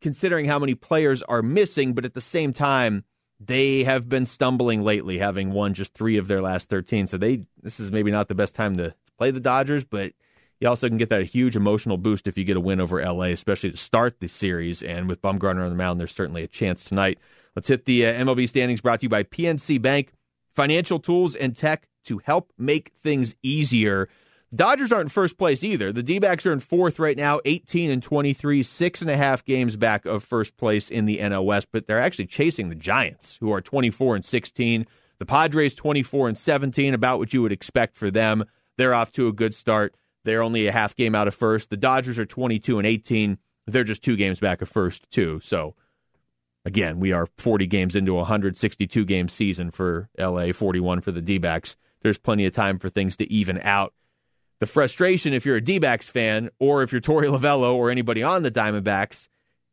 considering 0.00 0.46
how 0.46 0.58
many 0.58 0.74
players 0.74 1.22
are 1.22 1.40
missing. 1.40 1.94
But 1.94 2.04
at 2.04 2.14
the 2.14 2.20
same 2.20 2.52
time, 2.52 3.04
they 3.38 3.84
have 3.84 4.08
been 4.08 4.26
stumbling 4.26 4.82
lately, 4.82 5.18
having 5.18 5.52
won 5.52 5.72
just 5.72 5.94
three 5.94 6.16
of 6.16 6.26
their 6.26 6.42
last 6.42 6.68
13. 6.68 7.06
So 7.06 7.16
they 7.16 7.46
this 7.62 7.78
is 7.78 7.92
maybe 7.92 8.10
not 8.10 8.26
the 8.26 8.34
best 8.34 8.56
time 8.56 8.76
to 8.76 8.92
play 9.16 9.30
the 9.30 9.38
Dodgers, 9.38 9.84
but 9.84 10.14
you 10.58 10.68
also 10.68 10.88
can 10.88 10.98
get 10.98 11.08
that 11.10 11.22
huge 11.26 11.54
emotional 11.54 11.96
boost 11.96 12.26
if 12.26 12.36
you 12.36 12.42
get 12.42 12.56
a 12.56 12.60
win 12.60 12.80
over 12.80 13.00
LA, 13.00 13.26
especially 13.26 13.70
to 13.70 13.76
start 13.76 14.18
the 14.18 14.28
series. 14.28 14.82
And 14.82 15.08
with 15.08 15.22
Bumgarner 15.22 15.62
on 15.62 15.70
the 15.70 15.76
mound, 15.76 16.00
there's 16.00 16.12
certainly 16.12 16.42
a 16.42 16.48
chance 16.48 16.84
tonight. 16.84 17.18
Let's 17.54 17.68
hit 17.68 17.84
the 17.84 18.04
uh, 18.04 18.12
MLB 18.14 18.48
standings 18.48 18.80
brought 18.80 18.98
to 19.00 19.04
you 19.04 19.10
by 19.10 19.22
PNC 19.22 19.80
Bank, 19.80 20.12
financial 20.54 20.98
tools 20.98 21.36
and 21.36 21.56
tech 21.56 21.86
to 22.10 22.20
help 22.24 22.52
make 22.58 22.92
things 23.00 23.36
easier. 23.40 24.08
Dodgers 24.52 24.90
aren't 24.90 25.04
in 25.04 25.08
first 25.10 25.38
place 25.38 25.62
either. 25.62 25.92
The 25.92 26.02
D 26.02 26.18
backs 26.18 26.44
are 26.44 26.52
in 26.52 26.58
fourth 26.58 26.98
right 26.98 27.16
now, 27.16 27.38
18 27.44 27.88
and 27.88 28.02
23, 28.02 28.64
six 28.64 29.00
and 29.00 29.08
a 29.08 29.16
half 29.16 29.44
games 29.44 29.76
back 29.76 30.04
of 30.04 30.24
first 30.24 30.56
place 30.56 30.90
in 30.90 31.04
the 31.04 31.20
West, 31.40 31.68
but 31.70 31.86
they're 31.86 32.02
actually 32.02 32.26
chasing 32.26 32.68
the 32.68 32.74
Giants, 32.74 33.36
who 33.38 33.52
are 33.52 33.60
24 33.60 34.16
and 34.16 34.24
16. 34.24 34.86
The 35.20 35.26
Padres 35.26 35.76
24 35.76 36.28
and 36.28 36.36
17, 36.36 36.94
about 36.94 37.20
what 37.20 37.32
you 37.32 37.42
would 37.42 37.52
expect 37.52 37.96
for 37.96 38.10
them. 38.10 38.44
They're 38.76 38.94
off 38.94 39.12
to 39.12 39.28
a 39.28 39.32
good 39.32 39.54
start. 39.54 39.94
They're 40.24 40.42
only 40.42 40.66
a 40.66 40.72
half 40.72 40.96
game 40.96 41.14
out 41.14 41.28
of 41.28 41.34
first. 41.34 41.70
The 41.70 41.76
Dodgers 41.76 42.18
are 42.18 42.26
22 42.26 42.78
and 42.78 42.86
18. 42.86 43.38
They're 43.66 43.84
just 43.84 44.02
two 44.02 44.16
games 44.16 44.40
back 44.40 44.62
of 44.62 44.68
first, 44.68 45.08
too. 45.12 45.38
So, 45.44 45.76
again, 46.64 46.98
we 46.98 47.12
are 47.12 47.28
40 47.38 47.66
games 47.66 47.94
into 47.94 48.12
a 48.12 48.22
162 48.22 49.04
game 49.04 49.28
season 49.28 49.70
for 49.70 50.08
LA, 50.18 50.50
41 50.50 51.02
for 51.02 51.12
the 51.12 51.22
D 51.22 51.38
backs. 51.38 51.76
There's 52.02 52.18
plenty 52.18 52.46
of 52.46 52.52
time 52.52 52.78
for 52.78 52.88
things 52.88 53.16
to 53.18 53.30
even 53.32 53.60
out. 53.60 53.94
The 54.60 54.66
frustration, 54.66 55.32
if 55.32 55.46
you're 55.46 55.56
a 55.56 55.60
D 55.60 55.78
backs 55.78 56.08
fan 56.08 56.50
or 56.58 56.82
if 56.82 56.92
you're 56.92 57.00
Torey 57.00 57.26
Lovullo 57.26 57.74
or 57.74 57.90
anybody 57.90 58.22
on 58.22 58.42
the 58.42 58.50
Diamondbacks, 58.50 59.28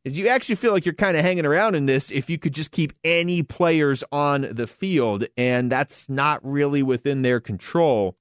is 0.06 0.18
you 0.18 0.28
actually 0.30 0.56
feel 0.56 0.72
like 0.72 0.86
you're 0.86 0.94
kind 0.94 1.18
of 1.18 1.24
hanging 1.24 1.46
around 1.46 1.76
in 1.76 1.86
this 1.86 2.12
if 2.12 2.30
you 2.30 2.38
could 2.38 2.54
just 2.54 2.72
keep 2.72 2.94
any 3.04 3.44
players 3.44 4.04
on 4.12 4.48
the 4.52 4.66
field, 4.66 5.26
and 5.36 5.70
that's 5.70 6.08
not 6.08 6.40
really 6.44 6.82
within 6.82 7.22
their 7.22 7.42
control. 7.42 8.18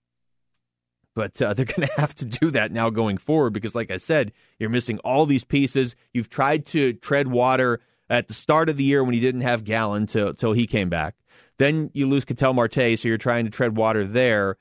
But 1.14 1.40
uh, 1.40 1.55
they're 1.55 1.64
going 1.64 1.87
to 1.87 2.01
have 2.01 2.14
to 2.16 2.25
do 2.25 2.51
that 2.51 2.73
now 2.73 2.90
going 2.90 3.19
forward 3.19 3.53
because, 3.53 3.75
like 3.75 3.92
I 3.92 3.99
said, 3.99 4.33
you're 4.59 4.71
missing 4.71 4.99
all 5.01 5.27
these 5.27 5.45
pieces. 5.45 5.95
You've 6.12 6.29
tried 6.29 6.66
to 6.66 6.92
tread 6.95 7.29
water 7.29 7.81
at 8.11 8.29
the 8.29 8.35
start 8.35 8.69
of 8.69 8.77
the 8.77 8.85
year 8.85 9.05
when 9.05 9.14
you 9.14 9.21
didn't 9.21 9.40
have 9.42 9.64
Gallen 9.64 10.07
till, 10.07 10.35
till 10.35 10.53
he 10.53 10.66
came 10.66 10.88
back. 10.88 11.14
Then 11.59 11.90
you 11.95 12.09
lose 12.09 12.25
Ketel 12.25 12.53
Marte, 12.53 12.99
so 12.99 13.09
you're 13.09 13.19
trying 13.19 13.45
to 13.45 13.51
tread 13.51 13.77
water 13.77 14.07
there. 14.07 14.59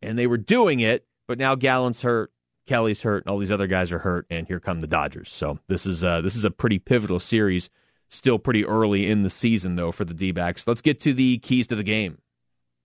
And 0.00 0.18
they 0.18 0.26
were 0.26 0.38
doing 0.38 0.80
it, 0.80 1.06
but 1.26 1.38
now 1.38 1.54
Gallen's 1.54 2.02
hurt, 2.02 2.30
Kelly's 2.66 3.02
hurt, 3.02 3.24
and 3.24 3.30
all 3.30 3.38
these 3.38 3.50
other 3.52 3.66
guys 3.66 3.90
are 3.90 3.98
hurt, 3.98 4.26
and 4.30 4.46
here 4.46 4.60
come 4.60 4.80
the 4.80 4.86
Dodgers. 4.86 5.28
So 5.28 5.58
this 5.68 5.86
is 5.86 6.04
uh, 6.04 6.20
this 6.20 6.36
is 6.36 6.44
a 6.44 6.50
pretty 6.50 6.78
pivotal 6.78 7.18
series. 7.20 7.68
Still 8.10 8.38
pretty 8.38 8.64
early 8.64 9.06
in 9.10 9.22
the 9.22 9.30
season, 9.30 9.76
though, 9.76 9.92
for 9.92 10.04
the 10.04 10.14
D 10.14 10.30
backs. 10.30 10.66
Let's 10.66 10.80
get 10.80 11.00
to 11.00 11.12
the 11.12 11.38
keys 11.38 11.68
to 11.68 11.74
the 11.74 11.82
game. 11.82 12.18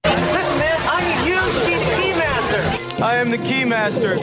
Listen, 0.04 0.19
man, 0.60 0.76
I'm 0.82 1.28
you, 1.28 1.38
see 1.62 1.76
the 1.76 1.95
key 1.95 2.12
master. 2.19 3.04
I 3.04 3.15
am 3.15 3.30
the 3.30 3.38
Keymaster. 3.38 4.17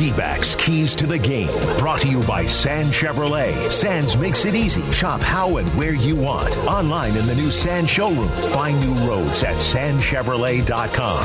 D-backs 0.00 0.54
Keys 0.54 0.96
to 0.96 1.06
the 1.06 1.18
Game, 1.18 1.50
brought 1.76 2.00
to 2.00 2.08
you 2.08 2.22
by 2.22 2.46
Sands 2.46 2.92
Chevrolet. 2.92 3.70
Sands 3.70 4.16
makes 4.16 4.46
it 4.46 4.54
easy. 4.54 4.80
Shop 4.92 5.20
how 5.20 5.58
and 5.58 5.68
where 5.76 5.92
you 5.92 6.16
want. 6.16 6.56
Online 6.66 7.14
in 7.14 7.26
the 7.26 7.34
new 7.34 7.50
Sand 7.50 7.86
showroom. 7.86 8.26
Find 8.54 8.80
new 8.80 8.94
roads 9.06 9.42
at 9.42 9.56
sandschevrolet.com. 9.56 11.22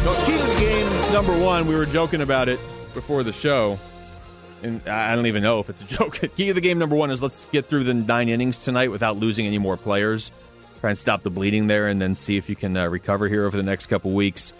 So, 0.00 0.14
Keys 0.24 0.40
to 0.40 0.46
the 0.46 0.56
Game 0.58 1.12
number 1.12 1.38
one, 1.38 1.66
we 1.66 1.74
were 1.74 1.84
joking 1.84 2.22
about 2.22 2.48
it 2.48 2.58
before 2.94 3.22
the 3.22 3.32
show. 3.32 3.78
And 4.62 4.80
I 4.88 5.14
don't 5.14 5.26
even 5.26 5.42
know 5.42 5.60
if 5.60 5.68
it's 5.68 5.82
a 5.82 5.84
joke. 5.98 6.18
Key 6.34 6.46
to 6.46 6.54
the 6.54 6.62
game 6.62 6.78
number 6.78 6.96
one 6.96 7.10
is 7.10 7.22
let's 7.22 7.44
get 7.52 7.66
through 7.66 7.84
the 7.84 7.92
nine 7.92 8.30
innings 8.30 8.64
tonight 8.64 8.90
without 8.90 9.18
losing 9.18 9.46
any 9.46 9.58
more 9.58 9.76
players 9.76 10.32
try 10.80 10.90
and 10.90 10.98
stop 10.98 11.22
the 11.22 11.30
bleeding 11.30 11.66
there, 11.66 11.88
and 11.88 12.00
then 12.00 12.14
see 12.14 12.36
if 12.36 12.48
you 12.48 12.54
can 12.54 12.76
uh, 12.76 12.86
recover 12.86 13.28
here 13.28 13.44
over 13.44 13.56
the 13.56 13.62
next 13.62 13.86
couple 13.86 14.12
weeks. 14.12 14.52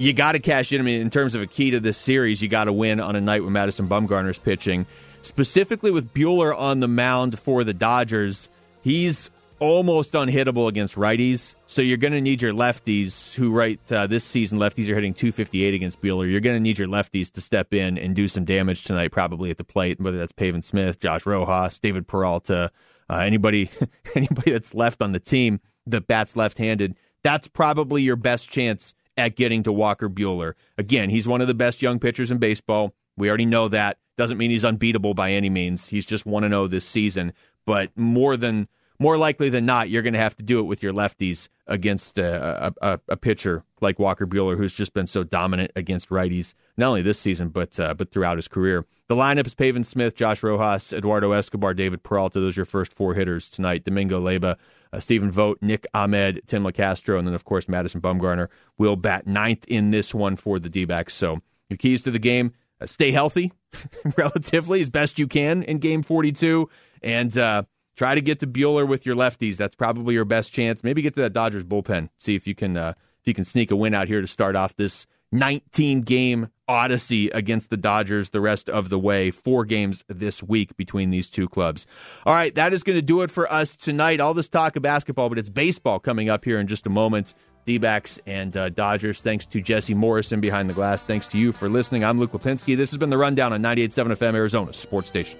You 0.00 0.14
got 0.14 0.32
to 0.32 0.38
cash 0.38 0.72
in. 0.72 0.80
I 0.80 0.82
mean, 0.82 1.02
in 1.02 1.10
terms 1.10 1.34
of 1.34 1.42
a 1.42 1.46
key 1.46 1.72
to 1.72 1.78
this 1.78 1.98
series, 1.98 2.40
you 2.40 2.48
got 2.48 2.64
to 2.64 2.72
win 2.72 3.00
on 3.00 3.16
a 3.16 3.20
night 3.20 3.44
when 3.44 3.52
Madison 3.52 3.86
Bumgarner's 3.86 4.38
pitching. 4.38 4.86
Specifically 5.20 5.90
with 5.90 6.14
Buehler 6.14 6.58
on 6.58 6.80
the 6.80 6.88
mound 6.88 7.38
for 7.38 7.64
the 7.64 7.74
Dodgers, 7.74 8.48
he's 8.80 9.28
almost 9.58 10.14
unhittable 10.14 10.68
against 10.68 10.94
righties. 10.94 11.54
So 11.66 11.82
you're 11.82 11.98
going 11.98 12.14
to 12.14 12.22
need 12.22 12.40
your 12.40 12.54
lefties, 12.54 13.34
who 13.34 13.52
right 13.52 13.78
uh, 13.92 14.06
this 14.06 14.24
season 14.24 14.58
lefties 14.58 14.88
are 14.88 14.94
hitting 14.94 15.12
258 15.12 15.74
against 15.74 16.00
Buehler. 16.00 16.30
You're 16.30 16.40
going 16.40 16.56
to 16.56 16.60
need 16.60 16.78
your 16.78 16.88
lefties 16.88 17.30
to 17.32 17.42
step 17.42 17.74
in 17.74 17.98
and 17.98 18.16
do 18.16 18.26
some 18.26 18.46
damage 18.46 18.84
tonight, 18.84 19.12
probably 19.12 19.50
at 19.50 19.58
the 19.58 19.64
plate. 19.64 20.00
Whether 20.00 20.16
that's 20.16 20.32
Pavin 20.32 20.62
Smith, 20.62 20.98
Josh 20.98 21.26
Rojas, 21.26 21.78
David 21.78 22.08
Peralta, 22.08 22.72
uh, 23.10 23.16
anybody 23.16 23.70
anybody 24.14 24.52
that's 24.52 24.74
left 24.74 25.02
on 25.02 25.12
the 25.12 25.20
team 25.20 25.60
that 25.86 26.06
bats 26.06 26.36
left-handed, 26.36 26.96
that's 27.22 27.48
probably 27.48 28.00
your 28.00 28.16
best 28.16 28.48
chance 28.48 28.94
at 29.20 29.36
getting 29.36 29.62
to 29.62 29.72
Walker 29.72 30.08
Buehler. 30.08 30.54
Again, 30.76 31.10
he's 31.10 31.28
one 31.28 31.40
of 31.40 31.46
the 31.46 31.54
best 31.54 31.82
young 31.82 31.98
pitchers 31.98 32.30
in 32.30 32.38
baseball. 32.38 32.94
We 33.16 33.28
already 33.28 33.46
know 33.46 33.68
that. 33.68 33.98
Doesn't 34.16 34.38
mean 34.38 34.50
he's 34.50 34.64
unbeatable 34.64 35.14
by 35.14 35.30
any 35.30 35.50
means. 35.50 35.88
He's 35.88 36.04
just 36.04 36.26
1 36.26 36.48
0 36.48 36.66
this 36.66 36.84
season. 36.84 37.32
but 37.64 37.96
more 37.96 38.36
than 38.36 38.68
more 39.00 39.16
likely 39.16 39.48
than 39.48 39.64
not, 39.64 39.88
you're 39.88 40.02
going 40.02 40.12
to 40.12 40.20
have 40.20 40.36
to 40.36 40.42
do 40.42 40.60
it 40.60 40.64
with 40.64 40.82
your 40.82 40.92
lefties 40.92 41.48
against 41.66 42.18
a, 42.18 42.74
a, 42.82 43.00
a, 43.08 43.16
pitcher 43.16 43.64
like 43.80 43.98
Walker 43.98 44.26
Buehler, 44.26 44.58
who's 44.58 44.74
just 44.74 44.92
been 44.92 45.06
so 45.06 45.24
dominant 45.24 45.70
against 45.74 46.10
righties, 46.10 46.52
not 46.76 46.88
only 46.88 47.00
this 47.00 47.18
season 47.18 47.48
but 47.48 47.80
uh, 47.80 47.94
but 47.94 48.12
throughout 48.12 48.36
his 48.36 48.46
career. 48.46 48.84
The 49.08 49.16
lineup 49.16 49.46
is 49.46 49.54
Pavin 49.54 49.84
Smith, 49.84 50.14
Josh 50.14 50.42
Rojas, 50.42 50.92
Eduardo 50.92 51.32
Escobar, 51.32 51.72
David 51.72 52.02
Peralta. 52.02 52.40
Those 52.40 52.58
are 52.58 52.60
your 52.60 52.66
first 52.66 52.92
four 52.92 53.14
hitters 53.14 53.48
tonight. 53.48 53.84
Domingo 53.84 54.20
Leyba, 54.20 54.52
uh, 54.52 54.54
Stephen 54.98 55.30
Vogt, 55.30 55.62
Nick 55.62 55.86
Ahmed, 55.94 56.42
Tim 56.46 56.64
Locastro, 56.64 57.18
and 57.18 57.26
then 57.26 57.34
of 57.34 57.44
course 57.44 57.68
Madison 57.68 58.00
Bumgarner 58.00 58.48
will 58.76 58.96
bat 58.96 59.26
ninth 59.26 59.64
in 59.66 59.90
this 59.90 60.14
one 60.14 60.36
for 60.36 60.58
the 60.58 60.68
D-backs. 60.68 61.14
So 61.14 61.40
your 61.68 61.76
keys 61.76 62.02
to 62.02 62.10
the 62.10 62.18
game: 62.18 62.52
uh, 62.80 62.86
stay 62.86 63.12
healthy, 63.12 63.52
relatively 64.16 64.80
as 64.82 64.90
best 64.90 65.18
you 65.18 65.28
can 65.28 65.62
in 65.62 65.78
Game 65.78 66.02
42, 66.02 66.68
and 67.02 67.36
uh, 67.38 67.62
Try 68.00 68.14
to 68.14 68.22
get 68.22 68.40
to 68.40 68.46
Buehler 68.46 68.88
with 68.88 69.04
your 69.04 69.14
lefties. 69.14 69.58
That's 69.58 69.74
probably 69.74 70.14
your 70.14 70.24
best 70.24 70.54
chance. 70.54 70.82
Maybe 70.82 71.02
get 71.02 71.12
to 71.16 71.20
that 71.20 71.34
Dodgers 71.34 71.64
bullpen. 71.64 72.08
See 72.16 72.34
if 72.34 72.46
you 72.46 72.54
can 72.54 72.74
uh, 72.78 72.94
if 73.20 73.26
you 73.26 73.34
can 73.34 73.44
sneak 73.44 73.70
a 73.70 73.76
win 73.76 73.92
out 73.92 74.08
here 74.08 74.22
to 74.22 74.26
start 74.26 74.56
off 74.56 74.74
this 74.76 75.06
19 75.32 76.00
game 76.00 76.48
odyssey 76.70 77.28
against 77.30 77.68
the 77.70 77.76
Dodgers 77.76 78.30
the 78.30 78.40
rest 78.40 78.70
of 78.70 78.88
the 78.88 78.98
way. 78.98 79.32
Four 79.32 79.64
games 79.64 80.04
this 80.08 80.42
week 80.42 80.76
between 80.76 81.10
these 81.10 81.28
two 81.28 81.48
clubs. 81.48 81.86
All 82.24 82.32
right, 82.32 82.54
that 82.54 82.72
is 82.72 82.84
going 82.84 82.96
to 82.96 83.02
do 83.02 83.22
it 83.22 83.30
for 83.30 83.52
us 83.52 83.74
tonight. 83.74 84.20
All 84.20 84.32
this 84.32 84.48
talk 84.48 84.76
of 84.76 84.82
basketball, 84.82 85.28
but 85.28 85.38
it's 85.38 85.48
baseball 85.48 85.98
coming 85.98 86.30
up 86.30 86.44
here 86.44 86.60
in 86.60 86.68
just 86.68 86.86
a 86.86 86.90
moment. 86.90 87.34
D 87.66 87.76
backs 87.78 88.18
and 88.26 88.56
uh, 88.56 88.68
Dodgers. 88.70 89.20
Thanks 89.20 89.44
to 89.46 89.60
Jesse 89.60 89.94
Morrison 89.94 90.40
behind 90.40 90.70
the 90.70 90.74
glass. 90.74 91.04
Thanks 91.04 91.26
to 91.28 91.38
you 91.38 91.52
for 91.52 91.68
listening. 91.68 92.04
I'm 92.04 92.18
Luke 92.18 92.32
Lapinski. 92.32 92.76
This 92.76 92.90
has 92.90 92.98
been 92.98 93.10
the 93.10 93.18
Rundown 93.18 93.52
on 93.52 93.62
98.7 93.62 94.16
FM 94.16 94.34
Arizona 94.34 94.72
Sports 94.72 95.08
Station. 95.08 95.38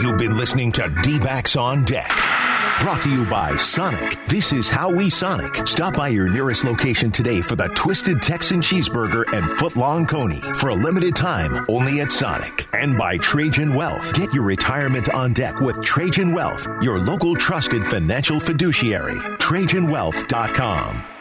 You've 0.00 0.18
been 0.18 0.36
listening 0.36 0.72
to 0.72 0.88
D 1.02 1.18
Backs 1.18 1.56
on 1.56 1.84
Deck. 1.84 2.10
Brought 2.80 3.02
to 3.02 3.10
you 3.10 3.26
by 3.26 3.56
Sonic. 3.56 4.24
This 4.26 4.54
is 4.54 4.70
how 4.70 4.90
we 4.90 5.10
Sonic. 5.10 5.66
Stop 5.66 5.96
by 5.96 6.08
your 6.08 6.30
nearest 6.30 6.64
location 6.64 7.12
today 7.12 7.42
for 7.42 7.54
the 7.54 7.68
Twisted 7.68 8.22
Texan 8.22 8.62
Cheeseburger 8.62 9.30
and 9.34 9.44
Footlong 9.58 10.08
Coney 10.08 10.40
for 10.54 10.70
a 10.70 10.74
limited 10.74 11.14
time 11.14 11.66
only 11.68 12.00
at 12.00 12.10
Sonic. 12.10 12.66
And 12.72 12.96
by 12.96 13.18
Trajan 13.18 13.74
Wealth. 13.74 14.14
Get 14.14 14.32
your 14.32 14.44
retirement 14.44 15.10
on 15.10 15.34
deck 15.34 15.60
with 15.60 15.82
Trajan 15.82 16.32
Wealth, 16.32 16.66
your 16.80 16.98
local 16.98 17.36
trusted 17.36 17.86
financial 17.86 18.40
fiduciary. 18.40 19.18
TrajanWealth.com. 19.36 21.19